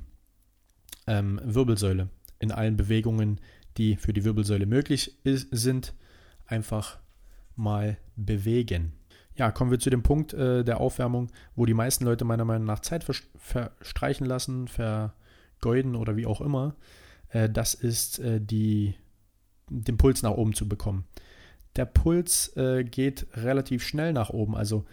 ähm, 1.06 1.40
Wirbelsäule 1.44 2.08
in 2.38 2.52
allen 2.52 2.76
Bewegungen, 2.76 3.40
die 3.76 3.96
für 3.96 4.12
die 4.12 4.24
Wirbelsäule 4.24 4.66
möglich 4.66 5.18
ist, 5.24 5.48
sind, 5.50 5.94
einfach 6.46 6.98
mal 7.56 7.96
bewegen. 8.16 8.92
Ja, 9.36 9.50
kommen 9.50 9.70
wir 9.70 9.80
zu 9.80 9.90
dem 9.90 10.02
Punkt 10.02 10.32
äh, 10.32 10.64
der 10.64 10.80
Aufwärmung, 10.80 11.30
wo 11.56 11.66
die 11.66 11.74
meisten 11.74 12.04
Leute 12.04 12.24
meiner 12.24 12.44
Meinung 12.44 12.66
nach 12.66 12.80
Zeit 12.80 13.04
verstreichen 13.04 14.26
lassen, 14.26 14.68
vergeuden 14.68 15.96
oder 15.96 16.16
wie 16.16 16.26
auch 16.26 16.40
immer. 16.40 16.76
Äh, 17.30 17.50
das 17.50 17.74
ist 17.74 18.20
äh, 18.20 18.40
die, 18.40 18.94
den 19.68 19.96
Puls 19.96 20.22
nach 20.22 20.30
oben 20.30 20.54
zu 20.54 20.68
bekommen. 20.68 21.04
Der 21.74 21.84
Puls 21.84 22.56
äh, 22.56 22.84
geht 22.84 23.26
relativ 23.34 23.84
schnell 23.84 24.12
nach 24.12 24.30
oben. 24.30 24.56
Also 24.56 24.84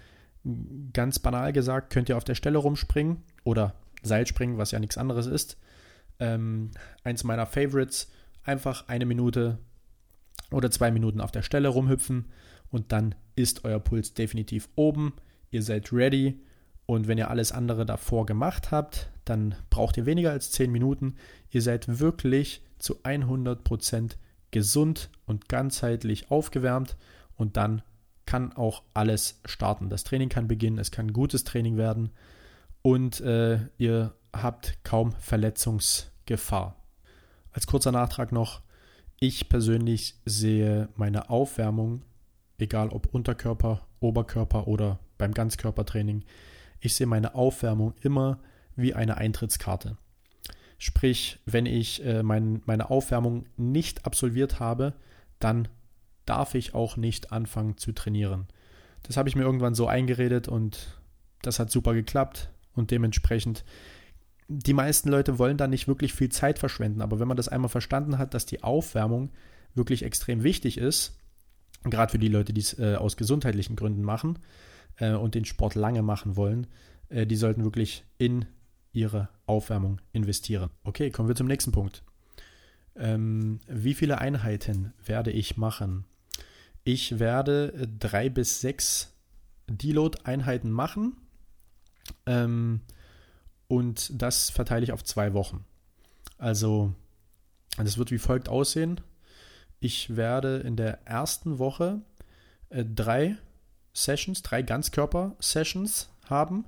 ganz 0.93 1.19
banal 1.19 1.53
gesagt, 1.53 1.93
könnt 1.93 2.09
ihr 2.09 2.17
auf 2.17 2.23
der 2.23 2.35
Stelle 2.35 2.57
rumspringen 2.57 3.21
oder 3.43 3.75
Seilspringen, 4.01 4.57
was 4.57 4.71
ja 4.71 4.79
nichts 4.79 4.97
anderes 4.97 5.27
ist. 5.27 5.57
Ähm, 6.19 6.71
eins 7.03 7.23
meiner 7.23 7.45
Favorites, 7.45 8.11
einfach 8.43 8.87
eine 8.87 9.05
Minute 9.05 9.59
oder 10.51 10.71
zwei 10.71 10.91
Minuten 10.91 11.21
auf 11.21 11.31
der 11.31 11.41
Stelle 11.41 11.69
rumhüpfen 11.69 12.25
und 12.69 12.91
dann 12.91 13.15
ist 13.35 13.65
euer 13.65 13.79
Puls 13.79 14.13
definitiv 14.13 14.69
oben. 14.75 15.13
Ihr 15.49 15.63
seid 15.63 15.91
ready 15.91 16.39
und 16.85 17.07
wenn 17.07 17.17
ihr 17.17 17.29
alles 17.29 17.51
andere 17.51 17.85
davor 17.85 18.25
gemacht 18.25 18.71
habt, 18.71 19.09
dann 19.25 19.55
braucht 19.69 19.97
ihr 19.97 20.05
weniger 20.05 20.31
als 20.31 20.51
10 20.51 20.71
Minuten. 20.71 21.15
Ihr 21.49 21.61
seid 21.61 21.99
wirklich 21.99 22.63
zu 22.79 23.01
100% 23.03 24.15
gesund 24.51 25.09
und 25.25 25.47
ganzheitlich 25.47 26.31
aufgewärmt 26.31 26.97
und 27.37 27.57
dann 27.57 27.81
kann 28.25 28.53
auch 28.53 28.83
alles 28.93 29.41
starten. 29.45 29.89
Das 29.89 30.03
Training 30.03 30.29
kann 30.29 30.47
beginnen, 30.47 30.77
es 30.77 30.91
kann 30.91 31.13
gutes 31.13 31.43
Training 31.43 31.77
werden 31.77 32.11
und 32.81 33.21
äh, 33.21 33.59
ihr 33.77 34.13
habt 34.33 34.77
kaum 34.83 35.13
Verletzungsgefahr. 35.13 36.75
Als 37.51 37.67
kurzer 37.67 37.91
Nachtrag 37.91 38.31
noch, 38.31 38.61
ich 39.21 39.47
persönlich 39.47 40.15
sehe 40.25 40.89
meine 40.97 41.29
Aufwärmung 41.29 42.01
egal 42.61 42.89
ob 42.89 43.13
Unterkörper, 43.13 43.81
Oberkörper 43.99 44.67
oder 44.67 44.99
beim 45.17 45.33
Ganzkörpertraining. 45.33 46.23
Ich 46.79 46.95
sehe 46.95 47.07
meine 47.07 47.35
Aufwärmung 47.35 47.93
immer 48.01 48.39
wie 48.75 48.93
eine 48.93 49.17
Eintrittskarte. 49.17 49.97
Sprich, 50.77 51.39
wenn 51.45 51.65
ich 51.65 52.03
äh, 52.05 52.23
mein, 52.23 52.61
meine 52.65 52.89
Aufwärmung 52.89 53.45
nicht 53.57 54.05
absolviert 54.05 54.59
habe, 54.59 54.93
dann 55.39 55.67
darf 56.25 56.55
ich 56.55 56.73
auch 56.73 56.97
nicht 56.97 57.31
anfangen 57.31 57.77
zu 57.77 57.91
trainieren. 57.91 58.47
Das 59.03 59.17
habe 59.17 59.29
ich 59.29 59.35
mir 59.35 59.43
irgendwann 59.43 59.75
so 59.75 59.87
eingeredet 59.87 60.47
und 60.47 60.99
das 61.41 61.59
hat 61.59 61.71
super 61.71 61.93
geklappt 61.93 62.49
und 62.73 62.91
dementsprechend 62.91 63.63
die 64.51 64.73
meisten 64.73 65.09
Leute 65.09 65.39
wollen 65.39 65.57
da 65.57 65.67
nicht 65.67 65.87
wirklich 65.87 66.13
viel 66.13 66.29
Zeit 66.29 66.59
verschwenden, 66.59 67.01
aber 67.01 67.19
wenn 67.19 67.27
man 67.27 67.37
das 67.37 67.47
einmal 67.47 67.69
verstanden 67.69 68.17
hat, 68.17 68.33
dass 68.33 68.45
die 68.45 68.63
Aufwärmung 68.63 69.31
wirklich 69.75 70.03
extrem 70.03 70.43
wichtig 70.43 70.77
ist, 70.77 71.17
gerade 71.83 72.11
für 72.11 72.19
die 72.19 72.27
Leute, 72.27 72.53
die 72.53 72.61
es 72.61 72.77
äh, 72.77 72.95
aus 72.95 73.15
gesundheitlichen 73.15 73.75
Gründen 73.75 74.03
machen 74.03 74.39
äh, 74.97 75.13
und 75.13 75.35
den 75.35 75.45
Sport 75.45 75.75
lange 75.75 76.01
machen 76.01 76.35
wollen, 76.35 76.67
äh, 77.09 77.25
die 77.25 77.37
sollten 77.37 77.63
wirklich 77.63 78.03
in 78.17 78.45
ihre 78.91 79.29
Aufwärmung 79.45 80.01
investieren. 80.11 80.69
Okay, 80.83 81.11
kommen 81.11 81.29
wir 81.29 81.35
zum 81.35 81.47
nächsten 81.47 81.71
Punkt. 81.71 82.03
Ähm, 82.95 83.61
wie 83.67 83.93
viele 83.93 84.17
Einheiten 84.17 84.93
werde 85.05 85.31
ich 85.31 85.55
machen? 85.55 86.03
Ich 86.83 87.19
werde 87.19 87.73
äh, 87.73 87.87
drei 87.99 88.29
bis 88.29 88.59
sechs 88.59 89.13
Deload-Einheiten 89.69 90.69
machen 90.69 91.15
ähm, 92.25 92.81
und 93.71 94.21
das 94.21 94.49
verteile 94.49 94.83
ich 94.83 94.91
auf 94.91 95.01
zwei 95.01 95.33
Wochen. 95.33 95.63
Also, 96.37 96.93
das 97.77 97.97
wird 97.97 98.11
wie 98.11 98.17
folgt 98.17 98.49
aussehen. 98.49 98.99
Ich 99.79 100.17
werde 100.17 100.57
in 100.57 100.75
der 100.75 101.07
ersten 101.07 101.57
Woche 101.57 102.01
äh, 102.69 102.83
drei 102.83 103.37
Sessions, 103.93 104.41
drei 104.41 104.61
Ganzkörper-Sessions 104.61 106.09
haben 106.29 106.65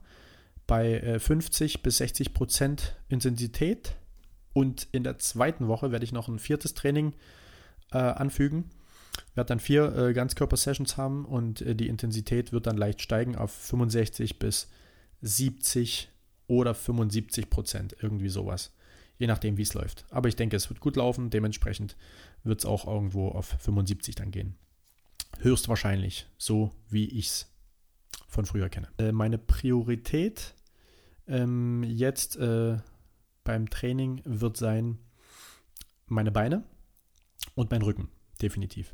bei 0.66 0.94
äh, 0.94 1.20
50 1.20 1.84
bis 1.84 1.98
60 1.98 2.34
Prozent 2.34 2.96
Intensität. 3.10 3.98
Und 4.54 4.88
in 4.94 5.04
der 5.04 5.20
zweiten 5.20 5.68
Woche 5.68 5.92
werde 5.92 6.06
ich 6.06 6.14
noch 6.14 6.30
ein 6.30 6.40
viertes 6.40 6.74
Training 6.74 7.12
äh, 7.92 7.98
anfügen. 7.98 8.70
Werde 9.36 9.50
dann 9.50 9.60
vier 9.60 9.94
äh, 9.94 10.14
Ganzkörper-Sessions 10.14 10.96
haben 10.96 11.26
und 11.26 11.62
äh, 11.64 11.76
die 11.76 11.90
Intensität 11.90 12.54
wird 12.54 12.66
dann 12.66 12.78
leicht 12.78 13.02
steigen 13.02 13.36
auf 13.36 13.52
65 13.52 14.40
bis 14.40 14.70
70 15.22 16.13
oder 16.48 16.74
75 16.74 17.50
Prozent, 17.50 17.96
irgendwie 18.02 18.30
sowas 18.30 18.72
je 19.18 19.28
nachdem, 19.28 19.58
wie 19.58 19.62
es 19.62 19.74
läuft. 19.74 20.06
Aber 20.10 20.28
ich 20.28 20.36
denke, 20.36 20.56
es 20.56 20.70
wird 20.70 20.80
gut 20.80 20.96
laufen, 20.96 21.30
dementsprechend 21.30 21.96
wird 22.44 22.60
es 22.60 22.66
auch 22.66 22.88
irgendwo 22.88 23.30
auf 23.30 23.56
75 23.60 24.16
dann 24.16 24.32
gehen. 24.32 24.56
Höchstwahrscheinlich, 25.40 26.28
so 26.38 26.72
wie 26.90 27.08
ich 27.08 27.28
es 27.28 27.54
von 28.28 28.46
früher 28.46 28.70
kenne. 28.70 28.90
Äh, 28.98 29.12
meine 29.12 29.38
Priorität 29.38 30.56
ähm, 31.28 31.84
jetzt 31.84 32.36
äh, 32.38 32.78
beim 33.44 33.70
Training 33.70 34.22
wird 34.26 34.58
sein 34.58 35.00
meine 36.08 36.32
Beine 36.32 36.64
und 37.56 37.72
mein 37.72 37.82
Rücken, 37.82 38.10
definitiv. 38.42 38.94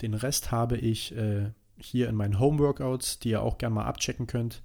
Den 0.00 0.14
Rest 0.14 0.50
habe 0.50 0.76
ich 0.76 1.14
äh, 1.16 1.52
hier 1.76 2.08
in 2.08 2.16
meinen 2.16 2.38
Home-Workouts, 2.38 3.20
die 3.20 3.30
ihr 3.30 3.42
auch 3.42 3.58
gerne 3.58 3.76
mal 3.76 3.84
abchecken 3.84 4.26
könnt. 4.26 4.62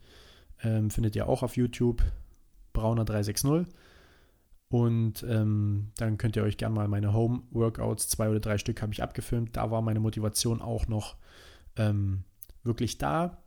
Ähm, 0.64 0.90
findet 0.90 1.16
ihr 1.16 1.28
auch 1.28 1.44
auf 1.44 1.56
YouTube, 1.58 2.04
Brauner 2.74 3.06
360. 3.06 3.68
Und 4.70 5.24
ähm, 5.24 5.92
dann 5.98 6.18
könnt 6.18 6.36
ihr 6.36 6.44
euch 6.44 6.58
gerne 6.58 6.76
mal 6.76 6.88
meine 6.88 7.14
Home-Workouts, 7.14 8.10
zwei 8.10 8.30
oder 8.30 8.40
drei 8.40 8.58
Stück 8.58 8.82
habe 8.82 8.92
ich 8.92 9.02
abgefilmt. 9.02 9.56
Da 9.56 9.72
war 9.72 9.82
meine 9.82 10.02
Motivation 10.02 10.62
auch 10.62 10.88
noch 10.88 11.16
ähm, 11.78 12.24
wirklich 12.64 12.98
da. 12.98 13.38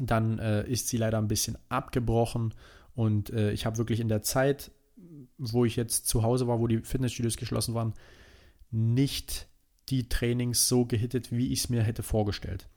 Dann 0.00 0.38
äh, 0.38 0.68
ist 0.68 0.88
sie 0.88 0.96
leider 0.96 1.18
ein 1.18 1.28
bisschen 1.28 1.56
abgebrochen 1.68 2.52
und 2.94 3.30
äh, 3.30 3.52
ich 3.52 3.66
habe 3.66 3.78
wirklich 3.78 4.00
in 4.00 4.08
der 4.08 4.22
Zeit, 4.22 4.70
wo 5.38 5.64
ich 5.64 5.76
jetzt 5.76 6.06
zu 6.08 6.22
Hause 6.22 6.46
war, 6.46 6.60
wo 6.60 6.66
die 6.66 6.78
Fitnessstudios 6.78 7.36
geschlossen 7.36 7.74
waren, 7.74 7.94
nicht 8.70 9.48
die 9.88 10.08
Trainings 10.08 10.68
so 10.68 10.84
gehittet, 10.84 11.30
wie 11.30 11.52
ich 11.52 11.60
es 11.60 11.68
mir 11.68 11.82
hätte 11.82 12.02
vorgestellt. 12.02 12.68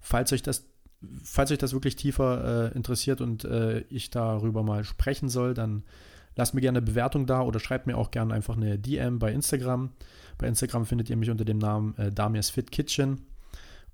Falls 0.00 0.32
euch 0.32 0.42
das, 0.42 0.64
falls 1.24 1.50
euch 1.50 1.58
das 1.58 1.72
wirklich 1.72 1.96
tiefer 1.96 2.70
äh, 2.72 2.76
interessiert 2.76 3.20
und 3.20 3.44
äh, 3.44 3.80
ich 3.88 4.10
darüber 4.10 4.62
mal 4.62 4.84
sprechen 4.84 5.28
soll, 5.28 5.54
dann 5.54 5.82
Lasst 6.36 6.52
mir 6.52 6.60
gerne 6.60 6.78
eine 6.78 6.86
Bewertung 6.86 7.26
da 7.26 7.40
oder 7.40 7.58
schreibt 7.58 7.86
mir 7.86 7.96
auch 7.96 8.10
gerne 8.10 8.32
einfach 8.34 8.56
eine 8.56 8.78
DM 8.78 9.18
bei 9.18 9.32
Instagram. 9.32 9.90
Bei 10.36 10.46
Instagram 10.46 10.84
findet 10.84 11.08
ihr 11.08 11.16
mich 11.16 11.30
unter 11.30 11.46
dem 11.46 11.56
Namen 11.56 11.96
äh, 11.96 12.12
Damias 12.12 12.50
Fit 12.50 12.70
Kitchen. 12.70 13.22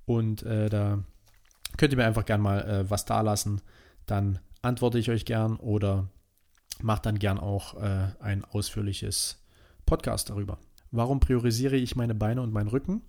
Und 0.06 0.42
äh, 0.42 0.68
da 0.68 0.98
könnt 1.76 1.92
ihr 1.92 1.96
mir 1.96 2.04
einfach 2.04 2.24
gerne 2.24 2.42
mal 2.42 2.60
äh, 2.62 2.90
was 2.90 3.04
da 3.04 3.20
lassen. 3.20 3.60
Dann 4.06 4.40
antworte 4.60 4.98
ich 4.98 5.08
euch 5.08 5.24
gern 5.24 5.56
oder 5.56 6.08
mache 6.80 7.02
dann 7.02 7.20
gern 7.20 7.38
auch 7.38 7.80
äh, 7.80 8.08
ein 8.18 8.44
ausführliches 8.44 9.40
Podcast 9.86 10.30
darüber. 10.30 10.58
Warum 10.90 11.20
priorisiere 11.20 11.76
ich 11.76 11.94
meine 11.94 12.16
Beine 12.16 12.42
und 12.42 12.52
meinen 12.52 12.68
Rücken? 12.68 13.02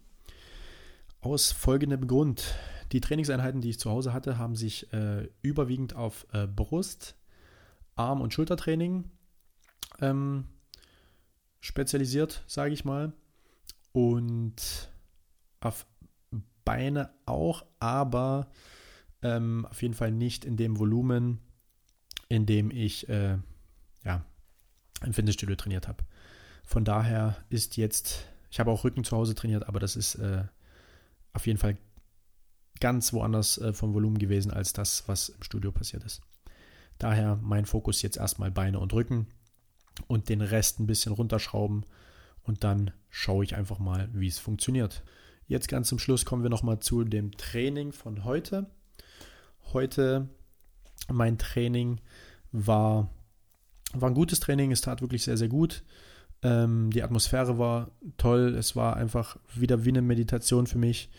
Aus 1.22 1.52
folgendem 1.52 2.06
Grund. 2.06 2.54
Die 2.94 3.02
Trainingseinheiten, 3.02 3.60
die 3.60 3.72
ich 3.72 3.80
zu 3.80 3.92
Hause 3.92 4.14
hatte, 4.14 4.38
haben 4.38 4.56
sich 4.56 4.94
äh, 4.94 5.28
überwiegend 5.42 5.96
auf 5.96 6.26
äh, 6.32 6.48
Brust, 6.48 7.16
Arm- 7.96 8.22
und 8.22 8.34
Schultertraining 8.34 9.12
ähm, 10.00 10.46
spezialisiert, 11.60 12.44
sage 12.48 12.74
ich 12.74 12.86
mal. 12.86 13.12
Und 13.92 14.90
auf 15.60 15.86
Beine 16.64 17.10
auch, 17.26 17.66
aber 17.80 18.48
Ähm, 19.26 19.66
auf 19.70 19.82
jeden 19.82 19.94
Fall 19.94 20.12
nicht 20.12 20.44
in 20.44 20.58
dem 20.58 20.78
Volumen, 20.78 21.40
in 22.28 22.46
dem 22.46 22.72
ich 22.72 23.08
äh, 23.08 23.38
ja, 24.04 24.26
im 25.02 25.14
Fitnessstudio 25.14 25.56
trainiert 25.56 25.88
habe. 25.88 26.04
Von 26.66 26.84
daher 26.84 27.38
ist 27.50 27.78
jetzt, 27.78 28.28
ich 28.52 28.60
habe 28.60 28.70
auch 28.70 28.84
Rücken 28.84 29.06
zu 29.06 29.16
Hause 29.16 29.34
trainiert, 29.34 29.66
aber 29.66 29.80
das 29.80 29.96
ist 29.96 30.16
äh, 30.16 30.44
auf 31.32 31.48
jeden 31.48 31.58
Fall 31.58 31.78
ganz 32.80 33.14
woanders 33.14 33.58
äh, 33.58 33.74
vom 33.74 33.94
Volumen 33.94 34.18
gewesen 34.18 34.52
als 34.52 34.74
das, 34.74 35.04
was 35.08 35.30
im 35.30 35.44
Studio 35.44 35.72
passiert 35.72 36.04
ist. 36.04 36.22
Daher 36.98 37.40
mein 37.42 37.66
Fokus 37.66 38.02
jetzt 38.02 38.18
erstmal 38.18 38.52
Beine 38.52 38.80
und 38.80 38.94
Rücken 38.94 39.28
und 40.08 40.30
den 40.30 40.42
Rest 40.42 40.80
ein 40.80 40.88
bisschen 40.88 41.14
runterschrauben 41.14 41.86
und 42.44 42.64
dann 42.64 42.92
schaue 43.10 43.44
ich 43.44 43.56
einfach 43.56 43.80
mal, 43.80 44.10
wie 44.14 44.28
es 44.28 44.40
funktioniert. 44.40 45.04
Jetzt 45.48 45.68
ganz 45.68 45.88
zum 45.88 46.00
Schluss 46.00 46.26
kommen 46.26 46.44
wir 46.44 46.50
nochmal 46.50 46.80
zu 46.80 47.04
dem 47.04 47.32
Training 47.32 47.92
von 47.92 48.24
heute. 48.24 48.68
Heute 49.74 50.30
mein 51.12 51.38
Training 51.38 52.00
war, 52.52 53.10
war 53.94 54.10
ein 54.10 54.16
gutes 54.16 54.40
Training, 54.40 54.72
es 54.72 54.82
tat 54.82 55.02
wirklich 55.02 55.24
sehr, 55.24 55.38
sehr 55.38 55.50
gut. 55.50 55.84
Ähm, 56.42 56.90
die 56.92 57.04
Atmosphäre 57.04 57.58
war 57.58 57.92
toll, 58.18 58.56
es 58.58 58.76
war 58.76 58.96
einfach 58.96 59.38
wieder 59.56 59.86
wie 59.86 59.90
eine 59.90 60.02
Meditation 60.02 60.68
für 60.68 60.78
mich. 60.78 61.10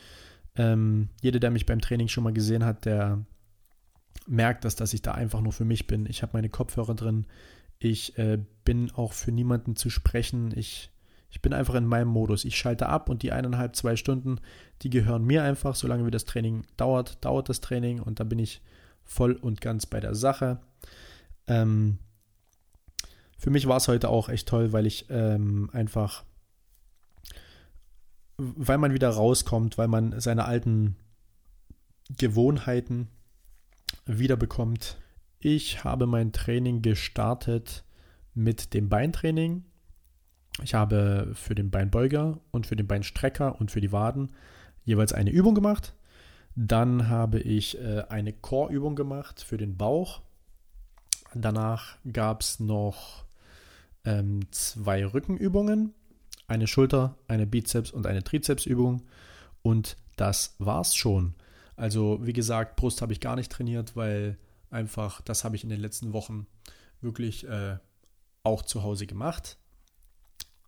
Ähm, 0.57 1.09
jeder, 1.21 1.41
der 1.41 1.51
mich 1.51 1.67
beim 1.67 1.81
Training 1.81 2.09
schon 2.09 2.25
mal 2.25 2.33
gesehen 2.33 2.65
hat, 2.65 2.85
der 2.85 3.25
merkt 4.27 4.65
das, 4.65 4.77
dass 4.77 4.95
ich 4.95 5.03
da 5.03 5.13
einfach 5.13 5.41
nur 5.41 5.53
für 5.53 5.65
mich 5.65 5.87
bin. 5.87 6.07
Ich 6.07 6.23
habe 6.23 6.33
meine 6.35 6.49
Kopfhörer 6.49 6.95
drin. 6.95 7.27
Ich 7.79 8.17
äh, 8.19 8.39
bin 8.65 8.91
auch 8.93 9.13
für 9.13 9.33
niemanden 9.33 9.77
zu 9.77 9.91
sprechen. 9.91 10.53
Ich, 10.57 10.91
ich 11.31 11.43
bin 11.43 11.53
einfach 11.53 11.75
in 11.75 11.87
meinem 11.87 12.09
Modus. 12.09 12.45
Ich 12.45 12.57
schalte 12.57 12.89
ab 12.89 13.09
und 13.09 13.23
die 13.23 13.33
eineinhalb, 13.33 13.77
zwei 13.77 13.97
Stunden, 13.97 14.41
die 14.83 14.91
gehören 14.91 15.25
mir 15.25 15.43
einfach. 15.43 15.75
Solange 15.75 16.07
wie 16.07 16.11
das 16.11 16.25
Training 16.25 16.65
dauert, 16.77 17.25
dauert 17.25 17.49
das 17.49 17.61
Training 17.61 18.01
und 18.01 18.21
da 18.21 18.25
bin 18.25 18.39
ich 18.39 18.63
voll 19.03 19.33
und 19.33 19.61
ganz 19.61 19.87
bei 19.87 20.01
der 20.01 20.15
Sache. 20.15 20.61
Ähm, 21.47 21.99
für 23.37 23.51
mich 23.51 23.67
war 23.67 23.77
es 23.77 23.89
heute 23.89 24.09
auch 24.09 24.29
echt 24.29 24.49
toll, 24.49 24.73
weil 24.73 24.87
ich 24.87 25.07
ähm, 25.11 25.69
einfach 25.73 26.25
weil 28.37 28.79
man 28.79 28.93
wieder 28.93 29.11
rauskommt, 29.11 29.79
weil 29.79 29.89
man 29.89 30.21
seine 30.21 30.45
alten 30.45 30.97
Gewohnheiten 32.17 33.09
wiederbekommt. 34.07 34.99
Ich 35.39 35.85
habe 35.85 36.07
mein 36.07 36.33
Training 36.33 36.83
gestartet 36.83 37.85
mit 38.35 38.75
dem 38.75 38.89
Beintraining. 38.89 39.65
Ich 40.63 40.75
habe 40.75 41.33
für 41.35 41.55
den 41.55 41.71
Beinbeuger 41.71 42.39
und 42.51 42.67
für 42.67 42.77
den 42.77 42.87
Beinstrecker 42.87 43.61
und 43.61 43.71
für 43.71 43.81
die 43.81 43.93
Waden 43.93 44.33
jeweils 44.85 45.13
eine 45.13 45.31
Übung 45.31 45.55
gemacht. 45.55 45.95
Dann 46.57 47.09
habe 47.09 47.41
ich 47.41 47.79
äh, 47.79 48.05
eine 48.09 48.33
Core-Übung 48.33 48.95
gemacht 48.95 49.43
für 49.43 49.57
den 49.57 49.77
Bauch. 49.77 50.23
Danach 51.35 51.97
gab 52.13 52.43
es 52.43 52.61
noch 52.61 53.25
ähm, 54.05 54.41
zwei 54.53 55.05
Rückenübungen 55.05 55.95
eine 56.47 56.67
Schulter, 56.67 57.17
eine 57.29 57.47
Bizeps- 57.47 57.91
und 57.91 58.07
eine 58.07 58.23
Trizepsübung. 58.23 59.03
Und 59.63 59.97
das 60.17 60.55
war's 60.59 60.95
schon. 60.95 61.35
Also, 61.77 62.21
wie 62.23 62.33
gesagt, 62.33 62.77
Brust 62.77 63.03
habe 63.03 63.13
ich 63.13 63.21
gar 63.21 63.37
nicht 63.37 63.51
trainiert, 63.51 63.97
weil 63.97 64.39
einfach 64.71 65.21
das 65.23 65.45
habe 65.45 65.57
ich 65.57 65.65
in 65.65 65.71
den 65.71 65.81
letzten 65.81 66.13
Wochen 66.13 66.47
wirklich 67.01 67.47
äh, 67.49 67.79
auch 68.43 68.63
zu 68.63 68.83
Hause 68.83 69.07
gemacht. 69.07 69.59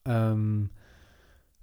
Ähm, 0.05 0.71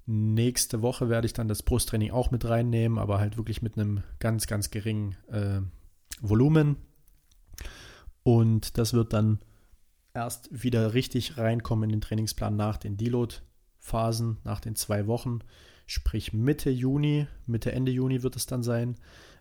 nächste 0.06 0.82
Woche 0.82 1.10
werde 1.10 1.26
ich 1.26 1.34
dann 1.34 1.48
das 1.48 1.64
Brusttraining 1.64 2.12
auch 2.12 2.32
mit 2.32 2.46
reinnehmen, 2.46 2.98
aber 2.98 3.20
halt 3.20 3.38
wirklich 3.38 3.62
mit 3.62 3.78
einem 3.78 4.04
ganz, 4.20 4.48
ganz 4.48 4.70
geringen 4.70 5.16
äh, 5.32 5.62
Volumen. 6.22 6.78
Und 8.24 8.78
das 8.78 8.94
wird 8.94 9.14
dann 9.14 9.40
erst 10.14 10.50
wieder 10.52 10.94
richtig 10.94 11.38
reinkommen 11.38 11.86
in 11.86 11.98
den 11.98 12.02
Trainingsplan 12.02 12.56
nach 12.56 12.78
den 12.78 12.98
Deload 12.98 13.36
Phasen 13.84 14.38
nach 14.46 14.62
den 14.62 14.76
zwei 14.76 15.08
Wochen, 15.08 15.40
sprich 15.86 16.32
Mitte 16.32 16.70
Juni, 16.70 17.28
Mitte 17.46 17.74
Ende 17.74 17.92
Juni 17.92 18.24
wird 18.24 18.38
es 18.38 18.46
dann 18.46 18.64
sein, 18.64 18.96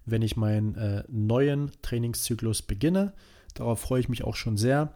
wenn 0.04 0.20
ich 0.20 0.36
meinen 0.36 0.74
äh, 0.74 1.04
neuen 1.08 1.70
Trainingszyklus 1.80 2.62
beginne. 2.62 3.12
Darauf 3.54 3.78
freue 3.78 4.00
ich 4.00 4.08
mich 4.08 4.24
auch 4.24 4.34
schon 4.34 4.56
sehr. 4.56 4.94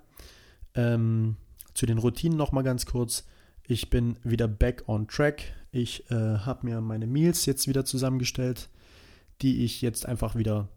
Ähm, 0.75 1.37
zu 1.75 1.87
den 1.87 1.99
Routinen 1.99 2.37
nochmal 2.37 2.65
ganz 2.65 2.87
kurz. 2.87 3.25
Ich 3.63 3.89
bin 3.89 4.17
wieder 4.25 4.49
back 4.49 4.83
on 4.89 5.07
track. 5.07 5.45
Ich 5.71 6.11
äh, 6.11 6.39
habe 6.39 6.67
mir 6.67 6.81
meine 6.81 7.07
Meals 7.07 7.47
jetzt 7.47 7.69
wieder 7.69 7.85
zusammengestellt, 7.85 8.69
die 9.43 9.65
ich 9.65 9.81
jetzt 9.81 10.07
einfach 10.07 10.35
wieder 10.35 10.69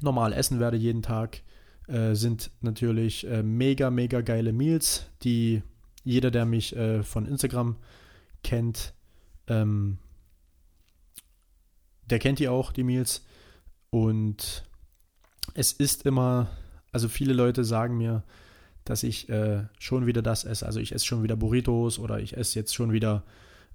normal 0.00 0.32
essen 0.32 0.58
werde 0.58 0.76
jeden 0.76 1.02
Tag. 1.02 1.42
Äh, 1.86 2.14
sind 2.14 2.50
natürlich 2.62 3.28
äh, 3.28 3.44
mega, 3.44 3.90
mega 3.90 4.22
geile 4.22 4.52
Meals, 4.52 5.06
die 5.22 5.62
jeder, 6.04 6.30
der 6.30 6.44
mich 6.44 6.74
äh, 6.76 7.02
von 7.02 7.26
Instagram 7.26 7.76
kennt, 8.42 8.94
ähm, 9.46 9.98
der 12.10 12.18
kennt 12.18 12.38
die 12.38 12.48
auch, 12.48 12.72
die 12.72 12.84
Meals. 12.84 13.24
Und 13.90 14.64
es 15.54 15.72
ist 15.72 16.06
immer, 16.06 16.48
also 16.92 17.08
viele 17.08 17.32
Leute 17.32 17.64
sagen 17.64 17.96
mir, 17.96 18.22
dass 18.84 19.02
ich 19.02 19.28
äh, 19.28 19.64
schon 19.78 20.06
wieder 20.06 20.22
das 20.22 20.44
esse. 20.44 20.66
Also 20.66 20.80
ich 20.80 20.92
esse 20.92 21.06
schon 21.06 21.22
wieder 21.22 21.36
Burritos 21.36 21.98
oder 21.98 22.18
ich 22.18 22.36
esse 22.36 22.58
jetzt 22.58 22.74
schon 22.74 22.92
wieder 22.92 23.22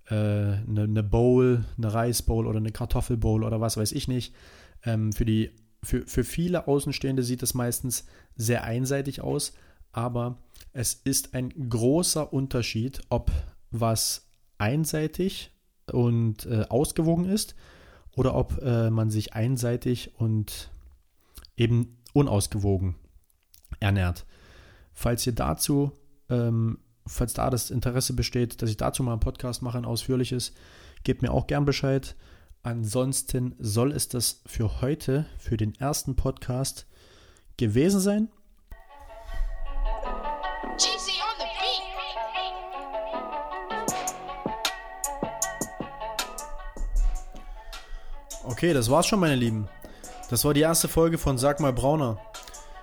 eine, 0.10 0.62
äh, 0.68 0.84
eine 0.84 1.04
Bowl, 1.04 1.64
eine 1.78 1.94
Reisbowl 1.94 2.48
oder 2.48 2.58
eine 2.58 2.72
Kartoffelbowl 2.72 3.44
oder 3.44 3.62
was 3.62 3.78
weiß 3.78 3.92
ich 3.92 4.08
nicht. 4.08 4.34
Ähm, 4.84 5.14
für, 5.14 5.26
die, 5.26 5.52
für, 5.84 6.06
für 6.06 6.24
viele 6.24 6.68
Außenstehende 6.68 7.24
sieht 7.24 7.42
das 7.42 7.54
meistens 7.54 8.06
sehr 8.36 8.64
einseitig 8.64 9.22
aus, 9.22 9.54
aber 9.92 10.38
es 10.74 10.94
ist 10.94 11.34
ein 11.34 11.70
großer 11.70 12.32
Unterschied, 12.32 13.02
ob 13.10 13.32
was 13.72 14.28
einseitig 14.58 15.52
und 15.92 16.46
äh, 16.46 16.66
ausgewogen 16.70 17.26
ist 17.26 17.56
oder 18.16 18.36
ob 18.36 18.62
äh, 18.62 18.90
man 18.90 19.10
sich 19.10 19.34
einseitig 19.34 20.12
und 20.20 20.72
eben 21.56 21.98
unausgewogen 22.14 22.96
ernährt. 23.80 24.26
Falls 24.94 25.26
ihr 25.28 25.34
dazu, 25.34 25.92
ähm, 26.30 26.80
falls 27.06 27.34
da 27.34 27.50
das 27.50 27.70
Interesse 27.70 28.14
besteht, 28.14 28.62
dass 28.62 28.70
ich 28.70 28.78
dazu 28.78 29.04
mal 29.04 29.12
einen 29.12 29.20
Podcast 29.20 29.62
mache, 29.62 29.78
ein 29.78 29.86
ausführliches, 29.86 30.54
gebt 31.04 31.22
mir 31.22 31.32
auch 31.32 31.48
gern 31.48 31.66
Bescheid. 31.66 32.16
Ansonsten 32.64 33.56
soll 33.60 33.92
es 33.92 34.10
das 34.10 34.42
für 34.46 34.82
heute, 34.82 35.26
für 35.38 35.58
den 35.58 35.76
ersten 35.76 36.16
Podcast 36.16 36.88
gewesen 37.56 38.00
sein. 38.00 38.30
Okay, 48.58 48.74
das 48.74 48.90
war's 48.90 49.06
schon, 49.06 49.20
meine 49.20 49.36
Lieben. 49.36 49.68
Das 50.32 50.44
war 50.44 50.52
die 50.52 50.62
erste 50.62 50.88
Folge 50.88 51.20
von 51.20 51.38
Sag 51.38 51.60
mal 51.60 51.72
Brauner. 51.72 52.18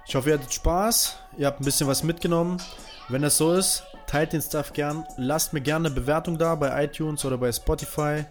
Ich 0.07 0.15
hoffe, 0.15 0.31
ihr 0.31 0.39
hattet 0.39 0.55
Spaß. 0.55 1.17
Ihr 1.37 1.49
habt 1.49 1.61
ein 1.61 1.65
bisschen 1.65 1.89
was 1.89 2.05
mitgenommen. 2.05 2.63
Wenn 3.09 3.23
das 3.23 3.39
so 3.39 3.53
ist, 3.55 3.83
teilt 4.07 4.33
den 4.33 4.41
Stuff 4.41 4.73
gern. 4.73 5.05
Lasst 5.17 5.53
mir 5.53 5.61
gerne 5.61 5.89
eine 5.89 5.95
Bewertung 5.97 6.39
da 6.39 6.55
bei 6.55 6.85
iTunes 6.85 7.25
oder 7.25 7.39
bei 7.39 7.51
Spotify. 7.51 8.25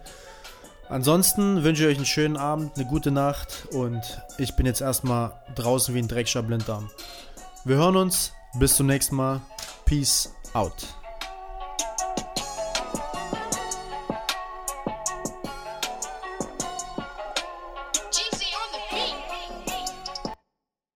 Ansonsten 0.88 1.62
wünsche 1.62 1.82
ich 1.82 1.90
euch 1.90 1.96
einen 1.98 2.06
schönen 2.06 2.38
Abend, 2.38 2.76
eine 2.76 2.86
gute 2.86 3.10
Nacht 3.10 3.68
und 3.72 4.00
ich 4.38 4.56
bin 4.56 4.64
jetzt 4.64 4.80
erstmal 4.80 5.34
draußen 5.54 5.94
wie 5.94 5.98
ein 5.98 6.08
Dreckscher 6.08 6.42
Blinddarm. 6.42 6.90
Wir 7.66 7.76
hören 7.76 7.96
uns. 7.96 8.32
Bis 8.54 8.74
zum 8.74 8.86
nächsten 8.86 9.16
Mal. 9.16 9.42
Peace 9.84 10.32
out. 10.54 10.96